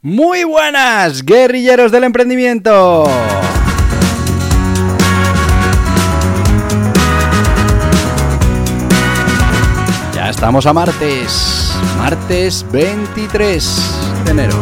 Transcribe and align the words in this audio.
Muy 0.00 0.44
buenas, 0.44 1.24
guerrilleros 1.24 1.90
del 1.90 2.04
emprendimiento. 2.04 3.02
Ya 10.14 10.30
estamos 10.30 10.66
a 10.66 10.72
martes, 10.72 11.76
martes 11.98 12.64
23 12.70 13.98
de 14.24 14.30
enero. 14.30 14.54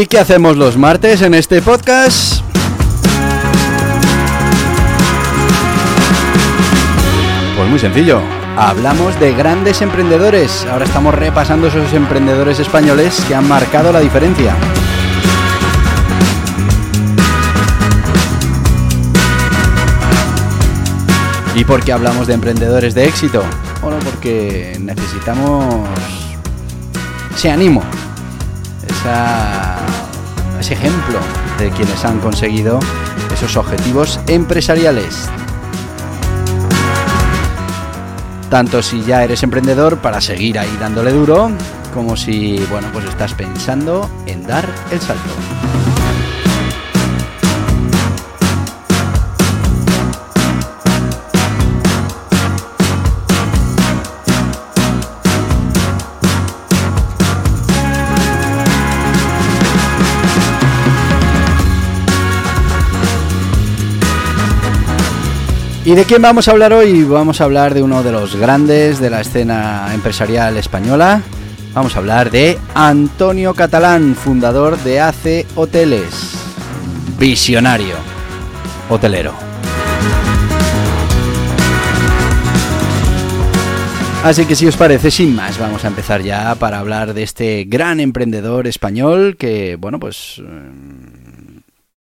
¿Y 0.00 0.06
qué 0.06 0.18
hacemos 0.18 0.56
los 0.56 0.78
martes 0.78 1.20
en 1.20 1.34
este 1.34 1.60
podcast? 1.60 2.42
Pues 7.54 7.68
muy 7.68 7.78
sencillo, 7.78 8.22
hablamos 8.56 9.20
de 9.20 9.34
grandes 9.34 9.82
emprendedores. 9.82 10.66
Ahora 10.72 10.86
estamos 10.86 11.14
repasando 11.14 11.66
esos 11.66 11.92
emprendedores 11.92 12.58
españoles 12.60 13.22
que 13.28 13.34
han 13.34 13.46
marcado 13.46 13.92
la 13.92 14.00
diferencia. 14.00 14.56
¿Y 21.54 21.62
por 21.66 21.84
qué 21.84 21.92
hablamos 21.92 22.26
de 22.26 22.32
emprendedores 22.32 22.94
de 22.94 23.04
éxito? 23.06 23.42
Bueno, 23.82 23.98
porque 24.02 24.78
necesitamos 24.80 25.86
ese 27.36 27.50
ánimo, 27.50 27.82
ese 30.60 30.74
ejemplo 30.74 31.18
de 31.58 31.70
quienes 31.70 32.04
han 32.04 32.20
conseguido 32.20 32.78
esos 33.32 33.56
objetivos 33.56 34.20
empresariales. 34.26 35.28
Tanto 38.50 38.82
si 38.82 39.02
ya 39.02 39.22
eres 39.22 39.42
emprendedor 39.42 39.98
para 39.98 40.20
seguir 40.20 40.58
ahí 40.58 40.76
dándole 40.80 41.12
duro, 41.12 41.50
como 41.94 42.16
si, 42.16 42.58
bueno, 42.70 42.88
pues 42.92 43.04
estás 43.06 43.34
pensando 43.34 44.10
en 44.26 44.46
dar 44.46 44.68
el 44.90 45.00
salto. 45.00 45.59
¿Y 65.82 65.94
de 65.94 66.04
quién 66.04 66.20
vamos 66.20 66.46
a 66.46 66.50
hablar 66.50 66.74
hoy? 66.74 67.04
Vamos 67.04 67.40
a 67.40 67.44
hablar 67.44 67.72
de 67.72 67.82
uno 67.82 68.02
de 68.02 68.12
los 68.12 68.36
grandes 68.36 69.00
de 69.00 69.08
la 69.08 69.22
escena 69.22 69.88
empresarial 69.94 70.58
española. 70.58 71.22
Vamos 71.72 71.96
a 71.96 72.00
hablar 72.00 72.30
de 72.30 72.58
Antonio 72.74 73.54
Catalán, 73.54 74.14
fundador 74.14 74.76
de 74.80 75.00
AC 75.00 75.46
Hoteles. 75.54 76.34
Visionario. 77.18 77.94
Hotelero. 78.90 79.32
Así 84.22 84.44
que 84.44 84.54
si 84.54 84.66
os 84.66 84.76
parece, 84.76 85.10
sin 85.10 85.34
más, 85.34 85.58
vamos 85.58 85.82
a 85.86 85.88
empezar 85.88 86.20
ya 86.20 86.54
para 86.56 86.78
hablar 86.78 87.14
de 87.14 87.22
este 87.22 87.64
gran 87.64 88.00
emprendedor 88.00 88.66
español 88.66 89.36
que, 89.38 89.76
bueno, 89.76 89.98
pues 89.98 90.42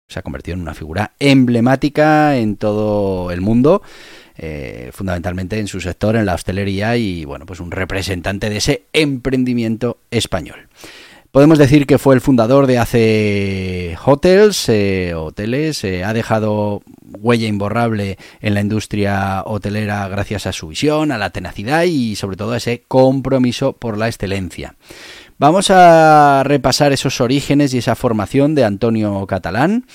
se 0.08 0.19
ha 0.19 0.22
convertido 0.22 0.56
en 0.56 0.62
una 0.62 0.74
figura 0.74 1.14
emblemática 1.19 2.38
en 2.38 2.58
todo 2.58 3.31
el 3.31 3.41
mundo. 3.41 3.81
Eh, 4.36 4.90
fundamentalmente 4.94 5.59
en 5.59 5.68
su 5.68 5.80
sector, 5.80 6.16
en 6.16 6.25
la 6.25 6.34
hostelería 6.34 6.97
y 6.97 7.24
bueno, 7.24 7.46
pues 7.46 7.59
un 7.59 7.69
representante 7.69 8.50
de 8.50 8.58
ese 8.58 8.84
emprendimiento 8.92 10.00
español. 10.09 10.69
Podemos 11.34 11.58
decir 11.58 11.88
que 11.88 11.97
fue 11.97 12.13
el 12.13 12.22
fundador 12.22 12.68
de 12.68 12.78
AC 12.78 13.97
Hotels, 14.06 14.69
eh, 14.69 15.16
hoteles, 15.16 15.84
eh, 15.84 16.03
ha 16.03 16.13
dejado 16.13 16.84
huella 17.02 17.47
imborrable 17.47 18.19
en 18.40 18.53
la 18.53 18.62
industria 18.62 19.42
hotelera 19.44 20.08
gracias 20.09 20.46
a 20.46 20.52
su 20.52 20.68
visión, 20.68 21.12
a 21.12 21.18
la 21.18 21.31
tenacidad 21.31 21.84
y 21.84 22.16
sobre 22.16 22.38
todo 22.38 22.52
a 22.52 22.58
ese 22.58 22.84
compromiso 22.88 23.74
por 23.74 23.97
la 23.97 24.08
excelencia. 24.08 24.75
Vamos 25.44 25.70
a 25.72 26.42
repasar 26.46 26.94
esos 26.94 27.20
orígenes 27.20 27.74
y 27.74 27.80
esa 27.80 27.98
formación 27.98 28.56
de 28.56 28.64
Antonio 28.64 29.28
Catalán. 29.28 29.86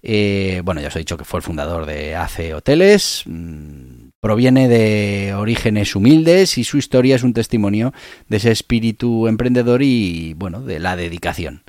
Eh, 0.00 0.62
bueno, 0.64 0.80
ya 0.80 0.86
os 0.86 0.94
he 0.94 1.00
dicho 1.00 1.16
que 1.16 1.24
fue 1.24 1.38
el 1.38 1.42
fundador 1.42 1.86
de 1.86 2.14
ACE 2.14 2.54
Hoteles. 2.54 3.24
Mm, 3.26 4.10
proviene 4.20 4.68
de 4.68 5.34
orígenes 5.34 5.96
humildes 5.96 6.56
y 6.56 6.62
su 6.62 6.78
historia 6.78 7.16
es 7.16 7.24
un 7.24 7.32
testimonio 7.32 7.92
de 8.28 8.36
ese 8.36 8.52
espíritu 8.52 9.26
emprendedor 9.26 9.82
y, 9.82 10.34
bueno, 10.34 10.60
de 10.60 10.78
la 10.78 10.94
dedicación. 10.94 11.64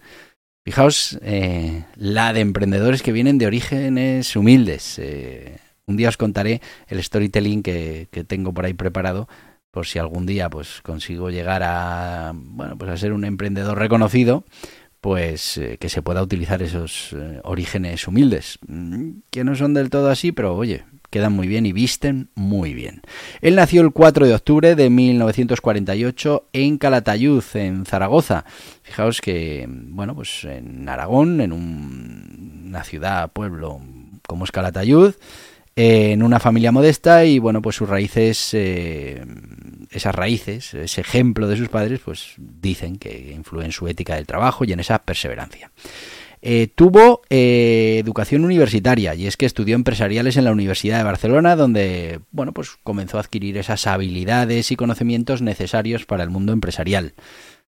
Fijaos, 0.63 1.17
eh, 1.23 1.85
la 1.95 2.33
de 2.33 2.41
emprendedores 2.41 3.01
que 3.01 3.13
vienen 3.13 3.39
de 3.39 3.47
orígenes 3.47 4.35
humildes. 4.35 4.99
Eh, 4.99 5.57
un 5.87 5.97
día 5.97 6.09
os 6.09 6.17
contaré 6.17 6.61
el 6.87 7.01
storytelling 7.01 7.63
que 7.63 8.07
tengo 8.27 8.53
por 8.53 8.65
ahí 8.65 8.75
preparado 8.75 9.27
por 9.73 9.87
si 9.87 9.97
algún 9.97 10.27
día 10.27 10.51
pues 10.51 10.81
consigo 10.83 11.31
llegar 11.31 11.63
a 11.63 12.31
bueno 12.35 12.77
pues 12.77 12.91
a 12.91 12.97
ser 12.97 13.11
un 13.11 13.25
emprendedor 13.25 13.79
reconocido 13.79 14.45
pues 15.01 15.57
eh, 15.57 15.77
que 15.79 15.89
se 15.89 16.03
pueda 16.03 16.21
utilizar 16.21 16.61
esos 16.61 17.11
eh, 17.13 17.41
orígenes 17.43 18.07
humildes 18.07 18.59
mm, 18.67 19.09
que 19.31 19.43
no 19.43 19.55
son 19.55 19.73
del 19.73 19.89
todo 19.89 20.11
así 20.11 20.31
pero 20.31 20.55
oye 20.55 20.85
quedan 21.09 21.33
muy 21.33 21.47
bien 21.47 21.67
y 21.67 21.73
visten 21.73 22.29
muy 22.33 22.73
bien. 22.73 23.03
Él 23.41 23.53
nació 23.53 23.81
el 23.83 23.91
4 23.91 24.25
de 24.25 24.33
octubre 24.33 24.73
de 24.73 24.89
1948 24.89 26.47
en 26.53 26.79
Calatayud, 26.79 27.43
en 27.53 27.85
Zaragoza. 27.85 28.45
Fijaos 28.81 29.21
que, 29.21 29.67
bueno, 29.69 30.15
pues 30.15 30.43
en 30.43 30.89
Aragón, 30.89 31.39
en 31.39 31.51
una 31.51 32.83
ciudad, 32.83 33.31
pueblo 33.31 33.79
como 34.27 34.45
es 34.45 34.51
Calatayud, 34.51 35.13
en 35.75 36.21
una 36.21 36.39
familia 36.39 36.71
modesta 36.71 37.25
y 37.25 37.39
bueno, 37.39 37.61
pues 37.61 37.75
sus 37.75 37.89
raíces, 37.89 38.53
eh, 38.53 39.23
esas 39.89 40.13
raíces, 40.13 40.73
ese 40.73 41.01
ejemplo 41.01 41.47
de 41.47 41.57
sus 41.57 41.69
padres, 41.69 41.99
pues 42.03 42.33
dicen 42.37 42.97
que 42.97 43.33
influyen 43.35 43.67
en 43.67 43.71
su 43.71 43.87
ética 43.87 44.15
del 44.15 44.27
trabajo 44.27 44.65
y 44.65 44.73
en 44.73 44.79
esa 44.79 44.99
perseverancia. 44.99 45.71
Eh, 46.45 46.67
tuvo 46.75 47.21
eh, 47.29 47.99
educación 48.03 48.43
universitaria 48.43 49.15
y 49.15 49.27
es 49.27 49.37
que 49.37 49.45
estudió 49.45 49.75
empresariales 49.75 50.35
en 50.35 50.43
la 50.43 50.51
Universidad 50.51 50.97
de 50.97 51.05
Barcelona, 51.05 51.55
donde 51.55 52.19
bueno, 52.31 52.51
pues 52.51 52.71
comenzó 52.83 53.17
a 53.17 53.21
adquirir 53.21 53.57
esas 53.57 53.87
habilidades 53.87 54.69
y 54.69 54.75
conocimientos 54.75 55.41
necesarios 55.41 56.05
para 56.05 56.23
el 56.23 56.29
mundo 56.29 56.51
empresarial 56.51 57.13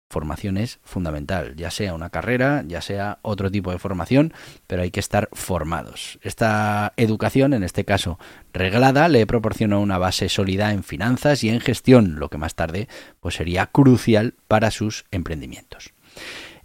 formación 0.09 0.57
es 0.57 0.79
fundamental, 0.83 1.55
ya 1.55 1.71
sea 1.71 1.93
una 1.93 2.09
carrera, 2.09 2.63
ya 2.65 2.81
sea 2.81 3.19
otro 3.21 3.51
tipo 3.51 3.71
de 3.71 3.79
formación, 3.79 4.33
pero 4.65 4.81
hay 4.81 4.91
que 4.91 4.99
estar 4.99 5.29
formados. 5.33 6.19
Esta 6.21 6.93
educación, 6.97 7.53
en 7.53 7.63
este 7.63 7.85
caso 7.85 8.17
reglada, 8.53 9.09
le 9.09 9.25
proporcionó 9.27 9.81
una 9.81 9.97
base 9.97 10.29
sólida 10.29 10.71
en 10.71 10.83
finanzas 10.83 11.43
y 11.43 11.49
en 11.49 11.59
gestión, 11.59 12.19
lo 12.19 12.29
que 12.29 12.37
más 12.37 12.55
tarde 12.55 12.87
pues 13.19 13.35
sería 13.35 13.67
crucial 13.67 14.35
para 14.47 14.71
sus 14.71 15.05
emprendimientos. 15.11 15.93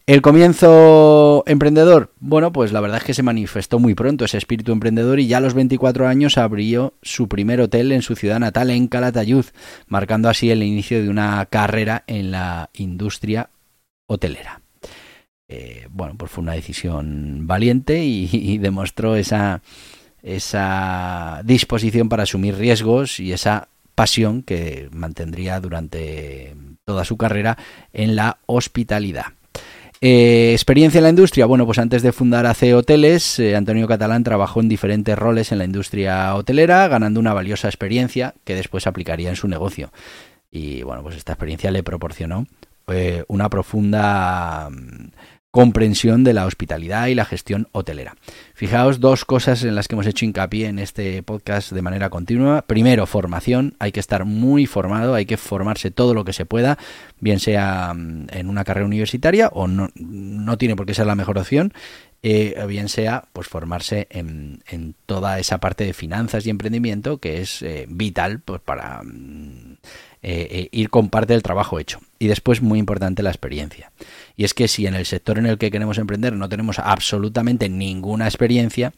El 0.04 0.20
comienzo 0.20 1.44
emprendedor, 1.46 2.12
bueno, 2.18 2.52
pues 2.52 2.72
la 2.72 2.80
verdad 2.80 2.98
es 2.98 3.04
que 3.04 3.14
se 3.14 3.22
manifestó 3.22 3.78
muy 3.78 3.94
pronto 3.94 4.24
ese 4.24 4.36
espíritu 4.36 4.72
emprendedor 4.72 5.20
y 5.20 5.28
ya 5.28 5.36
a 5.36 5.40
los 5.40 5.54
24 5.54 6.08
años 6.08 6.38
abrió 6.38 6.94
su 7.02 7.28
primer 7.28 7.60
hotel 7.60 7.92
en 7.92 8.02
su 8.02 8.16
ciudad 8.16 8.40
natal, 8.40 8.70
en 8.70 8.88
Calatayud, 8.88 9.44
marcando 9.86 10.28
así 10.28 10.50
el 10.50 10.64
inicio 10.64 11.00
de 11.00 11.08
una 11.08 11.46
carrera 11.46 12.02
en 12.08 12.32
la 12.32 12.70
industria 12.72 13.50
hotelera. 14.08 14.60
Eh, 15.46 15.86
bueno, 15.88 16.16
pues 16.16 16.32
fue 16.32 16.42
una 16.42 16.54
decisión 16.54 17.46
valiente 17.46 18.04
y, 18.04 18.58
demostró 18.58 19.14
esa, 19.14 19.62
esa 20.20 21.42
disposición 21.44 22.08
para 22.08 22.24
asumir 22.24 22.56
riesgos 22.56 23.20
y 23.20 23.32
esa 23.32 23.68
pasión 23.94 24.42
que 24.42 24.88
mantendría 24.90 25.60
durante 25.60 26.56
toda 26.84 27.04
su 27.04 27.16
carrera 27.16 27.56
en 27.92 28.16
la 28.16 28.38
hospitalidad. 28.46 29.26
Eh, 30.04 30.50
experiencia 30.52 30.98
en 30.98 31.04
la 31.04 31.10
industria. 31.10 31.46
Bueno, 31.46 31.64
pues 31.64 31.78
antes 31.78 32.02
de 32.02 32.10
fundar 32.10 32.44
AC 32.44 32.74
Hoteles, 32.74 33.38
eh, 33.38 33.54
Antonio 33.54 33.86
Catalán 33.86 34.24
trabajó 34.24 34.60
en 34.60 34.68
diferentes 34.68 35.16
roles 35.16 35.52
en 35.52 35.58
la 35.58 35.64
industria 35.64 36.34
hotelera, 36.34 36.88
ganando 36.88 37.20
una 37.20 37.32
valiosa 37.32 37.68
experiencia 37.68 38.34
que 38.42 38.56
después 38.56 38.88
aplicaría 38.88 39.28
en 39.28 39.36
su 39.36 39.46
negocio. 39.46 39.92
Y 40.50 40.82
bueno, 40.82 41.04
pues 41.04 41.14
esta 41.14 41.34
experiencia 41.34 41.70
le 41.70 41.84
proporcionó 41.84 42.48
eh, 42.88 43.22
una 43.28 43.48
profunda 43.48 44.68
comprensión 45.52 46.24
de 46.24 46.32
la 46.32 46.46
hospitalidad 46.46 47.06
y 47.08 47.14
la 47.14 47.26
gestión 47.26 47.68
hotelera. 47.72 48.16
Fijaos 48.54 49.00
dos 49.00 49.26
cosas 49.26 49.62
en 49.64 49.74
las 49.74 49.86
que 49.86 49.94
hemos 49.94 50.06
hecho 50.06 50.24
hincapié 50.24 50.66
en 50.66 50.78
este 50.78 51.22
podcast 51.22 51.72
de 51.72 51.82
manera 51.82 52.08
continua. 52.08 52.62
Primero, 52.62 53.04
formación. 53.04 53.76
Hay 53.78 53.92
que 53.92 54.00
estar 54.00 54.24
muy 54.24 54.64
formado, 54.64 55.14
hay 55.14 55.26
que 55.26 55.36
formarse 55.36 55.90
todo 55.90 56.14
lo 56.14 56.24
que 56.24 56.32
se 56.32 56.46
pueda, 56.46 56.78
bien 57.20 57.38
sea 57.38 57.92
mm, 57.94 58.28
en 58.30 58.48
una 58.48 58.64
carrera 58.64 58.86
universitaria 58.86 59.48
o 59.48 59.68
no, 59.68 60.56
tiene 60.56 60.74
por 60.74 60.86
qué 60.86 60.94
ser 60.94 61.06
la 61.06 61.14
mejor 61.14 61.38
opción. 61.38 61.74
Eh, 62.22 62.54
bien 62.66 62.88
sea 62.88 63.24
pues 63.32 63.48
formarse 63.48 64.06
en, 64.08 64.62
en, 64.68 64.94
toda 65.06 65.40
esa 65.40 65.58
parte 65.58 65.84
de 65.84 65.92
finanzas 65.92 66.46
y 66.46 66.50
emprendimiento 66.50 67.18
que 67.18 67.40
es 67.40 67.62
eh, 67.62 67.84
vital 67.88 68.38
pues 68.38 68.60
para 68.60 69.02
mm, 69.02 69.71
eh, 70.24 70.46
eh, 70.50 70.68
ir 70.70 70.88
con 70.88 71.08
parte 71.08 71.32
del 71.32 71.42
trabajo 71.42 71.80
hecho. 71.80 72.00
Y 72.20 72.28
después, 72.28 72.62
muy 72.62 72.78
importante, 72.78 73.24
la 73.24 73.30
experiencia. 73.30 73.90
Y 74.36 74.44
es 74.44 74.54
que 74.54 74.68
si 74.68 74.86
en 74.86 74.94
el 74.94 75.04
sector 75.04 75.36
en 75.38 75.46
el 75.46 75.58
que 75.58 75.72
queremos 75.72 75.98
emprender 75.98 76.34
no 76.34 76.48
tenemos 76.48 76.78
absolutamente 76.78 77.68
ninguna 77.68 78.26
experiencia, 78.26 78.92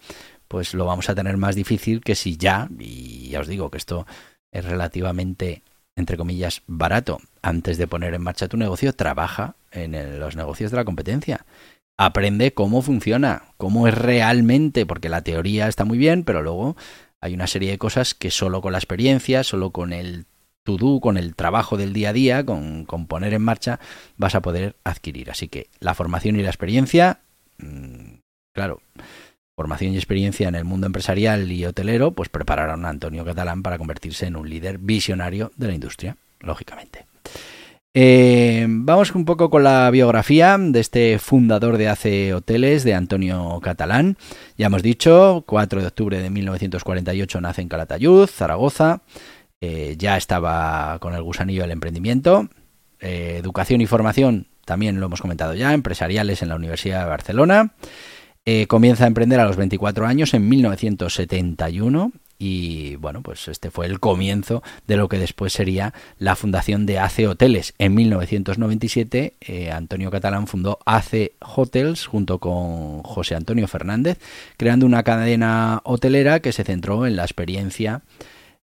pues 0.48 0.74
lo 0.74 0.84
vamos 0.84 1.08
a 1.08 1.14
tener 1.14 1.38
más 1.38 1.54
difícil 1.54 2.02
que 2.02 2.14
si 2.14 2.36
ya, 2.36 2.68
y 2.78 3.30
ya 3.30 3.40
os 3.40 3.48
digo 3.48 3.70
que 3.70 3.78
esto 3.78 4.06
es 4.52 4.66
relativamente, 4.66 5.62
entre 5.96 6.18
comillas, 6.18 6.62
barato, 6.66 7.20
antes 7.40 7.78
de 7.78 7.86
poner 7.86 8.12
en 8.12 8.22
marcha 8.22 8.48
tu 8.48 8.58
negocio, 8.58 8.92
trabaja 8.92 9.56
en 9.72 10.20
los 10.20 10.36
negocios 10.36 10.70
de 10.70 10.76
la 10.76 10.84
competencia. 10.84 11.46
Aprende 11.96 12.52
cómo 12.52 12.82
funciona, 12.82 13.44
cómo 13.56 13.88
es 13.88 13.94
realmente, 13.94 14.84
porque 14.84 15.08
la 15.08 15.22
teoría 15.22 15.68
está 15.68 15.86
muy 15.86 15.96
bien, 15.96 16.24
pero 16.24 16.42
luego 16.42 16.76
hay 17.22 17.32
una 17.32 17.46
serie 17.46 17.70
de 17.70 17.78
cosas 17.78 18.12
que 18.12 18.30
solo 18.30 18.60
con 18.60 18.72
la 18.72 18.78
experiencia, 18.78 19.42
solo 19.42 19.70
con 19.70 19.94
el 19.94 20.26
to 20.64 20.76
do, 20.76 21.00
con 21.00 21.16
el 21.16 21.36
trabajo 21.36 21.76
del 21.76 21.92
día 21.92 22.10
a 22.10 22.12
día, 22.12 22.44
con, 22.44 22.86
poner 23.06 23.34
en 23.34 23.42
marcha, 23.42 23.78
vas 24.16 24.34
a 24.34 24.42
poder 24.42 24.76
adquirir. 24.82 25.30
Así 25.30 25.48
que 25.48 25.68
la 25.78 25.94
formación 25.94 26.36
y 26.36 26.42
la 26.42 26.48
experiencia, 26.48 27.20
mm, 27.58 28.14
claro, 28.54 28.80
formación 29.54 29.92
y 29.92 29.96
experiencia 29.96 30.48
en 30.48 30.56
el 30.56 30.64
mundo 30.64 30.86
empresarial 30.86 31.52
y 31.52 31.64
hotelero, 31.64 32.12
pues 32.12 32.28
prepararán 32.28 32.84
a 32.84 32.88
Antonio 32.88 33.24
Catalán 33.24 33.62
para 33.62 33.78
convertirse 33.78 34.26
en 34.26 34.36
un 34.36 34.48
líder 34.48 34.78
visionario 34.78 35.52
de 35.56 35.68
la 35.68 35.74
industria, 35.74 36.16
lógicamente. 36.40 37.06
Eh, 37.96 38.66
vamos 38.68 39.14
un 39.14 39.24
poco 39.24 39.50
con 39.50 39.62
la 39.62 39.88
biografía 39.92 40.56
de 40.58 40.80
este 40.80 41.20
fundador 41.20 41.76
de 41.76 41.88
ACE 41.88 42.34
Hoteles, 42.34 42.82
de 42.82 42.92
Antonio 42.92 43.60
Catalán. 43.62 44.16
Ya 44.58 44.66
hemos 44.66 44.82
dicho, 44.82 45.44
4 45.46 45.80
de 45.80 45.86
octubre 45.86 46.20
de 46.20 46.28
1948 46.28 47.40
nace 47.40 47.62
en 47.62 47.68
Calatayud, 47.68 48.26
Zaragoza. 48.26 49.02
Eh, 49.66 49.96
ya 49.96 50.18
estaba 50.18 50.98
con 50.98 51.14
el 51.14 51.22
gusanillo 51.22 51.62
del 51.62 51.70
emprendimiento. 51.70 52.50
Eh, 53.00 53.36
educación 53.38 53.80
y 53.80 53.86
formación, 53.86 54.48
también 54.66 55.00
lo 55.00 55.06
hemos 55.06 55.22
comentado 55.22 55.54
ya, 55.54 55.72
empresariales 55.72 56.42
en 56.42 56.50
la 56.50 56.56
Universidad 56.56 57.00
de 57.00 57.08
Barcelona. 57.08 57.72
Eh, 58.44 58.66
comienza 58.66 59.04
a 59.04 59.06
emprender 59.06 59.40
a 59.40 59.46
los 59.46 59.56
24 59.56 60.06
años 60.06 60.34
en 60.34 60.46
1971 60.50 62.12
y 62.36 62.96
bueno, 62.96 63.22
pues 63.22 63.48
este 63.48 63.70
fue 63.70 63.86
el 63.86 64.00
comienzo 64.00 64.62
de 64.86 64.98
lo 64.98 65.08
que 65.08 65.18
después 65.18 65.54
sería 65.54 65.94
la 66.18 66.36
fundación 66.36 66.84
de 66.84 66.98
AC 66.98 67.20
Hoteles. 67.26 67.72
En 67.78 67.94
1997 67.94 69.34
Antonio 69.72 70.10
Catalán 70.10 70.46
fundó 70.46 70.78
AC 70.84 71.32
Hotels 71.40 72.04
junto 72.04 72.38
con 72.38 73.02
José 73.02 73.34
Antonio 73.34 73.66
Fernández, 73.66 74.18
creando 74.58 74.84
una 74.84 75.04
cadena 75.04 75.80
hotelera 75.84 76.40
que 76.40 76.52
se 76.52 76.64
centró 76.64 77.06
en 77.06 77.16
la 77.16 77.22
experiencia 77.22 78.02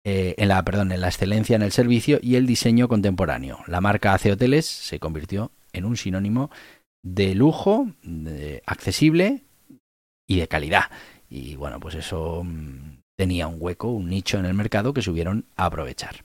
eh, 0.05 0.35
en 0.39 0.49
la, 0.49 0.65
perdón, 0.65 0.93
en 0.93 1.01
la 1.01 1.09
excelencia 1.09 1.57
en 1.57 1.63
el 1.63 1.73
servicio 1.73 2.19
y 2.23 2.37
el 2.37 2.47
diseño 2.47 2.89
contemporáneo. 2.89 3.59
La 3.67 3.81
marca 3.81 4.15
AC 4.15 4.27
Hoteles 4.33 4.67
se 4.67 4.99
convirtió 4.99 5.53
en 5.73 5.85
un 5.85 5.97
sinónimo 5.97 6.51
de 7.05 7.35
lujo, 7.35 7.89
accesible 8.67 9.43
y 10.29 10.39
de 10.39 10.49
calidad. 10.49 10.85
Y 11.29 11.57
bueno, 11.57 11.81
pues 11.81 11.95
eso 11.95 12.43
mm, 12.45 12.99
tenía 13.17 13.47
un 13.47 13.57
hueco, 13.59 13.89
un 13.89 14.09
nicho 14.09 14.39
en 14.39 14.45
el 14.45 14.55
mercado 14.55 14.93
que 14.93 15.03
subieron 15.03 15.47
a 15.57 15.67
aprovechar. 15.67 16.17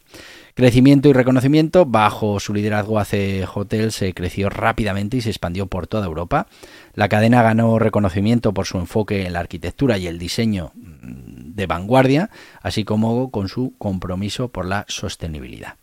Crecimiento 0.54 1.10
y 1.10 1.14
reconocimiento. 1.14 1.86
Bajo 1.86 2.40
su 2.40 2.54
liderazgo 2.54 3.00
AC 3.00 3.48
Hotel 3.54 3.92
se 3.92 4.14
creció 4.14 4.50
rápidamente 4.50 5.18
y 5.18 5.22
se 5.22 5.30
expandió 5.30 5.68
por 5.68 5.88
toda 5.88 6.08
Europa. 6.08 6.48
La 6.94 7.10
cadena 7.10 7.44
ganó 7.44 7.80
reconocimiento 7.80 8.54
por 8.54 8.66
su 8.66 8.80
enfoque 8.80 9.26
en 9.26 9.34
la 9.34 9.40
arquitectura 9.40 9.98
y 9.98 10.08
el 10.08 10.20
diseño 10.20 10.72
mm, 10.74 11.37
de 11.58 11.66
vanguardia, 11.66 12.30
así 12.62 12.86
como 12.86 13.32
con 13.32 13.50
su 13.50 13.74
compromiso 13.78 14.50
por 14.50 14.66
la 14.66 14.86
sostenibilidad. 14.88 15.76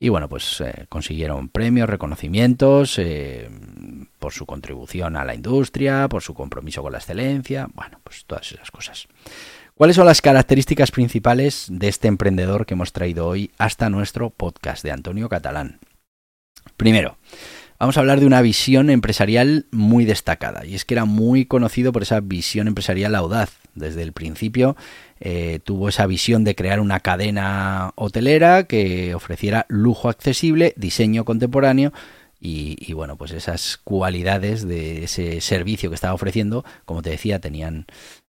Y 0.00 0.08
bueno, 0.08 0.28
pues 0.28 0.60
eh, 0.60 0.86
consiguieron 0.88 1.48
premios, 1.48 1.88
reconocimientos 1.88 2.98
eh, 2.98 3.50
por 4.18 4.32
su 4.32 4.46
contribución 4.46 5.16
a 5.16 5.24
la 5.24 5.34
industria, 5.34 6.08
por 6.08 6.22
su 6.22 6.34
compromiso 6.34 6.82
con 6.82 6.92
la 6.92 6.98
excelencia, 6.98 7.68
bueno, 7.74 8.00
pues 8.02 8.24
todas 8.24 8.50
esas 8.50 8.70
cosas. 8.70 9.06
¿Cuáles 9.74 9.96
son 9.96 10.06
las 10.06 10.22
características 10.22 10.90
principales 10.90 11.66
de 11.70 11.88
este 11.88 12.08
emprendedor 12.08 12.64
que 12.64 12.74
hemos 12.74 12.92
traído 12.92 13.28
hoy 13.28 13.52
hasta 13.58 13.90
nuestro 13.90 14.30
podcast 14.30 14.82
de 14.82 14.92
Antonio 14.92 15.28
Catalán? 15.28 15.78
Primero, 16.76 17.18
vamos 17.78 17.96
a 17.96 18.00
hablar 18.00 18.18
de 18.18 18.26
una 18.26 18.40
visión 18.40 18.90
empresarial 18.90 19.66
muy 19.70 20.04
destacada, 20.04 20.64
y 20.64 20.74
es 20.74 20.84
que 20.84 20.94
era 20.94 21.04
muy 21.04 21.44
conocido 21.44 21.92
por 21.92 22.02
esa 22.02 22.20
visión 22.20 22.66
empresarial 22.66 23.14
audaz. 23.14 23.58
Desde 23.74 24.02
el 24.02 24.12
principio 24.12 24.76
eh, 25.20 25.60
tuvo 25.64 25.88
esa 25.88 26.06
visión 26.06 26.44
de 26.44 26.54
crear 26.54 26.80
una 26.80 27.00
cadena 27.00 27.92
hotelera 27.96 28.64
que 28.64 29.14
ofreciera 29.14 29.66
lujo 29.68 30.08
accesible, 30.08 30.74
diseño 30.76 31.24
contemporáneo, 31.24 31.92
y, 32.40 32.92
bueno, 32.92 33.16
pues 33.16 33.32
esas 33.32 33.78
cualidades 33.78 34.66
de 34.66 35.04
ese 35.04 35.40
servicio 35.40 35.90
que 35.90 35.96
estaba 35.96 36.14
ofreciendo, 36.14 36.64
como 36.84 37.02
te 37.02 37.10
decía, 37.10 37.40
tenían 37.40 37.86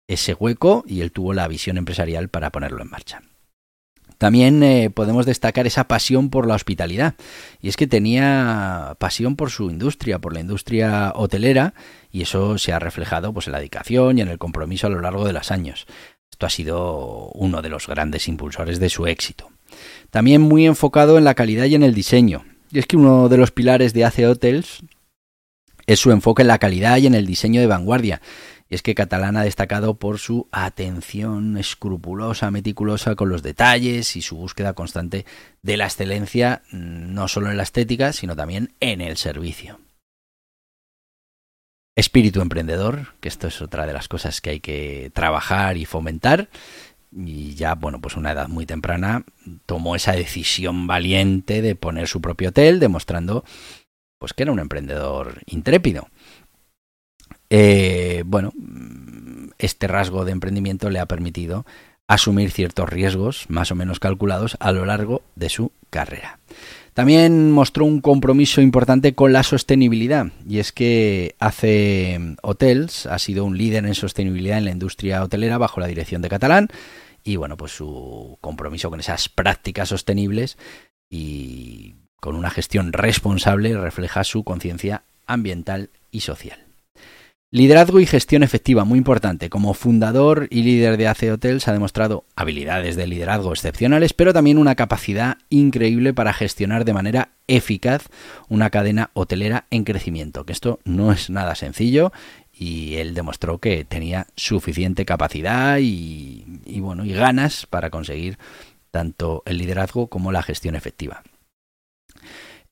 ese 0.07 0.33
hueco 0.33 0.85
y 0.87 1.01
él 1.01 1.11
tuvo 1.11 1.33
la 1.33 1.47
visión 1.49 1.77
empresarial 1.77 2.29
para 2.29 2.51
ponerlo 2.51 2.81
en 2.81 2.89
marcha. 2.89 3.21
También 4.17 4.63
eh, 4.63 4.89
podemos 4.89 5.25
destacar 5.25 5.67
esa 5.67 5.87
pasión 5.87 6.29
por 6.29 6.47
la 6.47 6.55
hospitalidad. 6.55 7.15
Y 7.61 7.69
es 7.69 7.77
que 7.77 7.85
tenía 7.85 8.95
pasión 8.97 9.35
por 9.35 9.51
su 9.51 9.69
industria, 9.69 10.19
por 10.19 10.33
la 10.33 10.39
industria 10.39 11.11
hotelera, 11.13 11.73
y 12.09 12.23
eso 12.23 12.57
se 12.57 12.73
ha 12.73 12.79
reflejado 12.79 13.33
pues, 13.33 13.47
en 13.47 13.53
la 13.53 13.59
dedicación 13.59 14.17
y 14.17 14.21
en 14.21 14.29
el 14.29 14.39
compromiso 14.39 14.87
a 14.87 14.89
lo 14.89 15.01
largo 15.01 15.25
de 15.25 15.33
los 15.33 15.51
años. 15.51 15.85
Esto 16.31 16.45
ha 16.45 16.49
sido 16.49 17.29
uno 17.33 17.61
de 17.61 17.69
los 17.69 17.87
grandes 17.87 18.27
impulsores 18.27 18.79
de 18.79 18.89
su 18.89 19.07
éxito. 19.07 19.49
También 20.11 20.41
muy 20.41 20.65
enfocado 20.65 21.17
en 21.17 21.23
la 21.23 21.35
calidad 21.35 21.65
y 21.65 21.75
en 21.75 21.83
el 21.83 21.93
diseño. 21.93 22.45
Y 22.71 22.79
es 22.79 22.85
que 22.85 22.97
uno 22.97 23.29
de 23.29 23.37
los 23.37 23.51
pilares 23.51 23.93
de 23.93 24.05
AC 24.05 24.19
Hotels 24.27 24.83
es 25.85 25.99
su 25.99 26.11
enfoque 26.11 26.41
en 26.41 26.49
la 26.49 26.59
calidad 26.59 26.97
y 26.97 27.07
en 27.07 27.15
el 27.15 27.25
diseño 27.25 27.61
de 27.61 27.67
vanguardia. 27.67 28.21
Y 28.69 28.75
es 28.75 28.81
que 28.81 28.95
Catalán 28.95 29.37
ha 29.37 29.43
destacado 29.43 29.95
por 29.95 30.19
su 30.19 30.49
atención 30.51 31.57
escrupulosa, 31.57 32.51
meticulosa 32.51 33.15
con 33.15 33.29
los 33.29 33.41
detalles 33.41 34.17
y 34.17 34.21
su 34.21 34.35
búsqueda 34.35 34.73
constante 34.73 35.25
de 35.61 35.77
la 35.77 35.85
excelencia, 35.85 36.63
no 36.71 37.29
solo 37.29 37.49
en 37.49 37.57
la 37.57 37.63
estética, 37.63 38.11
sino 38.11 38.35
también 38.35 38.73
en 38.81 38.99
el 38.99 39.15
servicio. 39.15 39.79
Espíritu 41.97 42.41
emprendedor, 42.41 43.15
que 43.19 43.27
esto 43.27 43.47
es 43.47 43.59
otra 43.59 43.87
de 43.87 43.93
las 43.93 44.07
cosas 44.07 44.39
que 44.39 44.51
hay 44.51 44.59
que 44.59 45.11
trabajar 45.15 45.77
y 45.77 45.85
fomentar. 45.85 46.47
Y 47.11 47.55
ya, 47.55 47.73
bueno, 47.73 47.99
pues 47.99 48.15
una 48.15 48.33
edad 48.33 48.49
muy 48.49 48.67
temprana 48.67 49.23
tomó 49.65 49.95
esa 49.95 50.11
decisión 50.11 50.85
valiente 50.85 51.63
de 51.63 51.73
poner 51.73 52.07
su 52.07 52.21
propio 52.21 52.49
hotel, 52.49 52.79
demostrando 52.79 53.43
pues 54.19 54.33
que 54.33 54.43
era 54.43 54.51
un 54.51 54.59
emprendedor 54.59 55.41
intrépido. 55.47 56.07
Eh, 57.49 58.21
bueno, 58.27 58.53
este 59.57 59.87
rasgo 59.87 60.23
de 60.23 60.33
emprendimiento 60.33 60.91
le 60.91 60.99
ha 60.99 61.07
permitido 61.07 61.65
asumir 62.07 62.51
ciertos 62.51 62.89
riesgos 62.89 63.45
más 63.49 63.71
o 63.71 63.75
menos 63.75 63.99
calculados 63.99 64.55
a 64.59 64.71
lo 64.71 64.85
largo 64.85 65.23
de 65.35 65.49
su 65.49 65.71
carrera. 65.89 66.37
También 66.97 67.51
mostró 67.51 67.85
un 67.85 68.01
compromiso 68.01 68.59
importante 68.59 69.13
con 69.13 69.31
la 69.31 69.43
sostenibilidad 69.43 70.31
y 70.49 70.57
es 70.57 70.71
que 70.71 71.35
hace 71.37 72.19
Hotels 72.41 73.05
ha 73.05 73.19
sido 73.19 73.45
un 73.45 73.55
líder 73.55 73.85
en 73.85 73.93
sostenibilidad 73.93 74.57
en 74.57 74.65
la 74.65 74.71
industria 74.71 75.23
hotelera 75.23 75.59
bajo 75.59 75.79
la 75.79 75.85
dirección 75.85 76.23
de 76.23 76.29
Catalán 76.29 76.69
y 77.23 77.35
bueno, 77.35 77.55
pues 77.55 77.73
su 77.73 78.39
compromiso 78.41 78.89
con 78.89 78.99
esas 78.99 79.29
prácticas 79.29 79.89
sostenibles 79.89 80.57
y 81.07 81.97
con 82.19 82.35
una 82.35 82.49
gestión 82.49 82.91
responsable 82.91 83.77
refleja 83.77 84.23
su 84.23 84.43
conciencia 84.43 85.03
ambiental 85.27 85.91
y 86.09 86.21
social. 86.21 86.66
Liderazgo 87.49 88.01
y 88.01 88.05
gestión 88.05 88.43
efectiva, 88.43 88.83
muy 88.83 88.97
importante. 88.97 89.49
Como 89.49 89.73
fundador 89.73 90.47
y 90.49 90.63
líder 90.63 90.97
de 90.97 91.07
AC 91.07 91.31
Hotels 91.31 91.69
ha 91.69 91.71
demostrado 91.71 92.25
habilidades 92.35 92.97
de 92.97 93.07
liderazgo 93.07 93.53
excepcionales, 93.53 94.11
pero 94.11 94.33
también 94.33 94.57
una 94.57 94.75
capacidad 94.75 95.37
increíble 95.49 96.13
para 96.13 96.33
gestionar 96.33 96.83
de 96.83 96.91
manera 96.91 97.29
eficaz 97.47 98.09
una 98.49 98.69
cadena 98.69 99.11
hotelera 99.13 99.65
en 99.71 99.85
crecimiento, 99.85 100.45
que 100.45 100.51
esto 100.51 100.81
no 100.83 101.13
es 101.13 101.29
nada 101.29 101.55
sencillo 101.55 102.11
y 102.51 102.95
él 102.95 103.13
demostró 103.13 103.59
que 103.59 103.85
tenía 103.85 104.27
suficiente 104.35 105.05
capacidad 105.05 105.77
y, 105.79 106.43
bueno, 106.81 107.05
y 107.05 107.13
ganas 107.13 107.65
para 107.65 107.89
conseguir 107.89 108.37
tanto 108.91 109.43
el 109.45 109.57
liderazgo 109.57 110.07
como 110.07 110.33
la 110.33 110.43
gestión 110.43 110.75
efectiva. 110.75 111.23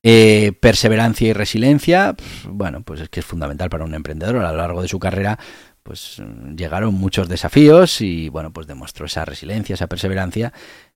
Eh, 0.08 0.52
perseverancia 0.60 1.26
y 1.26 1.32
resiliencia, 1.32 2.14
bueno, 2.44 2.82
pues 2.82 3.00
es 3.00 3.08
que 3.08 3.18
es 3.18 3.26
fundamental 3.26 3.68
para 3.68 3.84
un 3.84 3.92
emprendedor. 3.92 4.36
A 4.36 4.52
lo 4.52 4.58
largo 4.58 4.80
de 4.80 4.86
su 4.86 5.00
carrera, 5.00 5.36
pues 5.82 6.22
llegaron 6.54 6.94
muchos 6.94 7.28
desafíos 7.28 8.00
y 8.00 8.28
bueno, 8.28 8.52
pues 8.52 8.68
demostró 8.68 9.06
esa 9.06 9.24
resiliencia, 9.24 9.74
esa 9.74 9.88
perseverancia, 9.88 10.52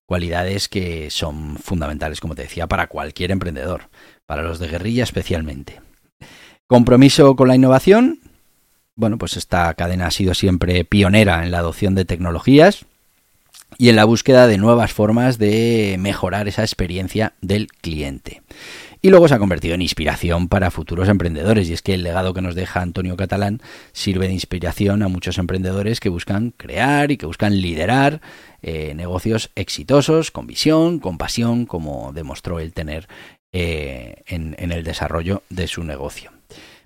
cualidades 0.06 0.68
que 0.68 1.10
son 1.10 1.56
fundamentales, 1.56 2.20
como 2.20 2.36
te 2.36 2.42
decía, 2.42 2.68
para 2.68 2.86
cualquier 2.86 3.32
emprendedor, 3.32 3.88
para 4.26 4.42
los 4.42 4.60
de 4.60 4.68
guerrilla 4.68 5.02
especialmente. 5.02 5.80
Compromiso 6.68 7.34
con 7.34 7.48
la 7.48 7.56
innovación. 7.56 8.20
Bueno, 8.94 9.18
pues 9.18 9.36
esta 9.36 9.74
cadena 9.74 10.06
ha 10.06 10.12
sido 10.12 10.34
siempre 10.34 10.84
pionera 10.84 11.42
en 11.42 11.50
la 11.50 11.58
adopción 11.58 11.96
de 11.96 12.04
tecnologías 12.04 12.86
y 13.76 13.88
en 13.88 13.96
la 13.96 14.04
búsqueda 14.04 14.46
de 14.46 14.56
nuevas 14.56 14.92
formas 14.92 15.36
de 15.36 15.96
mejorar 15.98 16.46
esa 16.46 16.62
experiencia 16.62 17.32
del 17.40 17.66
cliente 17.66 18.42
y 19.02 19.10
luego 19.10 19.28
se 19.28 19.34
ha 19.34 19.38
convertido 19.38 19.74
en 19.74 19.82
inspiración 19.82 20.48
para 20.48 20.70
futuros 20.70 21.08
emprendedores. 21.08 21.68
Y 21.68 21.72
es 21.72 21.82
que 21.82 21.94
el 21.94 22.02
legado 22.02 22.34
que 22.34 22.42
nos 22.42 22.54
deja 22.54 22.82
Antonio 22.82 23.16
Catalán 23.16 23.60
sirve 23.92 24.26
de 24.26 24.34
inspiración 24.34 25.02
a 25.02 25.08
muchos 25.08 25.38
emprendedores 25.38 26.00
que 26.00 26.08
buscan 26.08 26.52
crear 26.56 27.10
y 27.10 27.16
que 27.16 27.26
buscan 27.26 27.60
liderar 27.60 28.20
eh, 28.62 28.94
negocios 28.94 29.50
exitosos, 29.54 30.30
con 30.30 30.46
visión, 30.46 30.98
con 30.98 31.16
pasión, 31.16 31.64
como 31.64 32.12
demostró 32.12 32.60
él 32.60 32.72
tener 32.72 33.08
eh, 33.52 34.22
en, 34.26 34.54
el 34.58 34.84
desarrollo 34.84 35.42
de 35.48 35.66
su 35.66 35.82
negocio. 35.82 36.30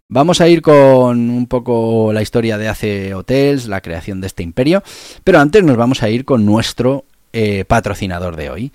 Vamos 0.09 0.41
a 0.41 0.49
ir 0.49 0.63
con 0.63 1.31
un 1.31 1.47
poco 1.47 2.13
la 2.13 2.23
historia 2.23 2.59
de 2.59 2.69
Ace 2.69 3.15
Hotels, 3.15 3.67
la 3.67 3.81
creación 3.81 4.21
de 4.21 4.29
este 4.29 4.43
imperio, 4.43 4.83
pero 5.25 5.41
antes 5.41 5.65
nos 5.65 5.77
vamos 5.77 6.03
a 6.03 6.11
ir 6.11 6.25
con 6.25 6.47
nuestro 6.47 7.05
eh, 7.33 7.65
patrocinador 7.67 8.37
de 8.37 8.51
hoy. 8.51 8.73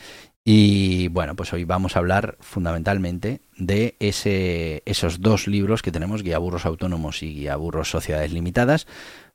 Y 0.52 1.10
bueno, 1.10 1.36
pues 1.36 1.54
hoy 1.54 1.64
vamos 1.64 1.96
a 1.96 2.00
hablar 2.00 2.36
fundamentalmente 2.40 3.42
de 3.56 3.96
ese, 4.00 4.82
esos 4.88 5.22
dos 5.22 5.48
libros 5.48 5.84
que 5.84 5.92
tenemos, 5.92 6.24
Guía 6.24 6.40
Burros 6.40 6.66
Autónomos 6.66 7.22
y 7.22 7.36
Guía 7.36 7.56
Burros 7.56 7.92
Sociedades 7.92 8.34
Limitadas, 8.34 8.88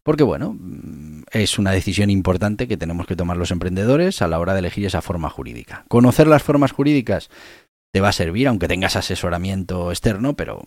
porque 0.02 0.24
bueno, 0.24 0.56
mm, 0.58 1.22
es 1.30 1.56
una 1.56 1.70
decisión 1.70 2.10
importante 2.10 2.66
que 2.66 2.76
tenemos 2.76 3.06
que 3.06 3.14
tomar 3.14 3.36
los 3.36 3.52
emprendedores 3.52 4.22
a 4.22 4.26
la 4.26 4.40
hora 4.40 4.54
de 4.54 4.58
elegir 4.58 4.86
esa 4.86 5.02
forma 5.02 5.30
jurídica. 5.30 5.84
Conocer 5.86 6.26
las 6.26 6.42
formas 6.42 6.72
jurídicas 6.72 7.30
te 7.92 8.00
va 8.00 8.08
a 8.08 8.12
servir, 8.12 8.48
aunque 8.48 8.66
tengas 8.66 8.96
asesoramiento 8.96 9.92
externo, 9.92 10.34
pero 10.34 10.64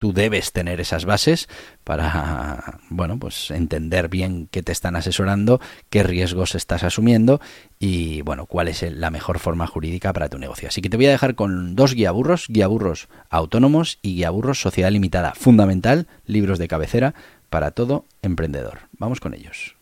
tú 0.00 0.12
debes 0.12 0.50
tener 0.52 0.80
esas 0.80 1.04
bases 1.04 1.48
para, 1.84 2.80
bueno, 2.88 3.18
pues 3.18 3.50
entender 3.50 4.08
bien 4.08 4.48
qué 4.50 4.62
te 4.62 4.72
están 4.72 4.96
asesorando, 4.96 5.60
qué 5.90 6.02
riesgos 6.02 6.54
estás 6.54 6.82
asumiendo 6.82 7.40
y, 7.78 8.22
bueno, 8.22 8.46
cuál 8.46 8.68
es 8.68 8.82
la 8.82 9.10
mejor 9.10 9.38
forma 9.38 9.66
jurídica 9.66 10.12
para 10.12 10.28
tu 10.28 10.38
negocio. 10.38 10.68
Así 10.68 10.80
que 10.80 10.88
te 10.88 10.96
voy 10.96 11.06
a 11.06 11.10
dejar 11.10 11.34
con 11.34 11.76
dos 11.76 11.94
guiaburros, 11.94 12.46
guiaburros 12.48 13.08
autónomos 13.28 13.98
y 14.02 14.16
guiaburros 14.16 14.60
sociedad 14.60 14.90
limitada. 14.90 15.34
Fundamental, 15.34 16.08
libros 16.26 16.58
de 16.58 16.68
cabecera 16.68 17.14
para 17.50 17.72
todo 17.72 18.06
emprendedor. 18.22 18.80
Vamos 18.98 19.20
con 19.20 19.34
ellos. 19.34 19.76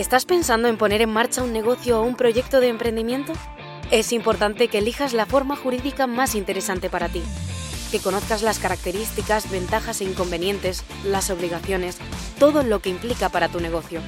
¿Estás 0.00 0.24
pensando 0.24 0.66
en 0.68 0.78
poner 0.78 1.02
en 1.02 1.12
marcha 1.12 1.42
un 1.42 1.52
negocio 1.52 2.00
o 2.00 2.04
un 2.04 2.16
proyecto 2.16 2.60
de 2.60 2.68
emprendimiento? 2.68 3.34
Es 3.90 4.12
importante 4.12 4.68
que 4.68 4.78
elijas 4.78 5.12
la 5.12 5.26
forma 5.26 5.56
jurídica 5.56 6.06
más 6.06 6.34
interesante 6.34 6.88
para 6.88 7.10
ti, 7.10 7.22
que 7.90 7.98
conozcas 7.98 8.40
las 8.40 8.58
características, 8.58 9.50
ventajas 9.50 10.00
e 10.00 10.04
inconvenientes, 10.04 10.84
las 11.04 11.28
obligaciones, 11.28 11.98
todo 12.38 12.62
lo 12.62 12.80
que 12.80 12.88
implica 12.88 13.28
para 13.28 13.50
tu 13.50 13.60
negocio. 13.60 14.00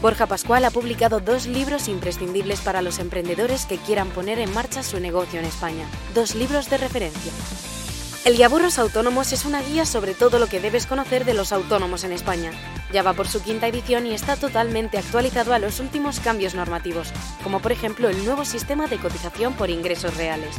Borja 0.00 0.26
Pascual 0.26 0.64
ha 0.64 0.70
publicado 0.70 1.18
dos 1.18 1.48
libros 1.48 1.88
imprescindibles 1.88 2.60
para 2.60 2.80
los 2.80 3.00
emprendedores 3.00 3.66
que 3.66 3.78
quieran 3.78 4.10
poner 4.10 4.38
en 4.38 4.54
marcha 4.54 4.84
su 4.84 5.00
negocio 5.00 5.40
en 5.40 5.46
España, 5.46 5.84
dos 6.14 6.36
libros 6.36 6.70
de 6.70 6.78
referencia. 6.78 7.32
El 8.24 8.36
Guiaburros 8.36 8.78
Autónomos 8.78 9.32
es 9.32 9.46
una 9.46 9.62
guía 9.62 9.84
sobre 9.84 10.14
todo 10.14 10.38
lo 10.38 10.46
que 10.46 10.60
debes 10.60 10.86
conocer 10.86 11.24
de 11.24 11.34
los 11.34 11.52
autónomos 11.52 12.04
en 12.04 12.12
España. 12.12 12.52
Ya 12.94 13.02
va 13.02 13.12
por 13.12 13.26
su 13.26 13.42
quinta 13.42 13.66
edición 13.66 14.06
y 14.06 14.14
está 14.14 14.36
totalmente 14.36 14.98
actualizado 14.98 15.52
a 15.52 15.58
los 15.58 15.80
últimos 15.80 16.20
cambios 16.20 16.54
normativos, 16.54 17.12
como 17.42 17.58
por 17.58 17.72
ejemplo 17.72 18.08
el 18.08 18.24
nuevo 18.24 18.44
sistema 18.44 18.86
de 18.86 18.98
cotización 18.98 19.54
por 19.54 19.68
ingresos 19.68 20.16
reales. 20.16 20.54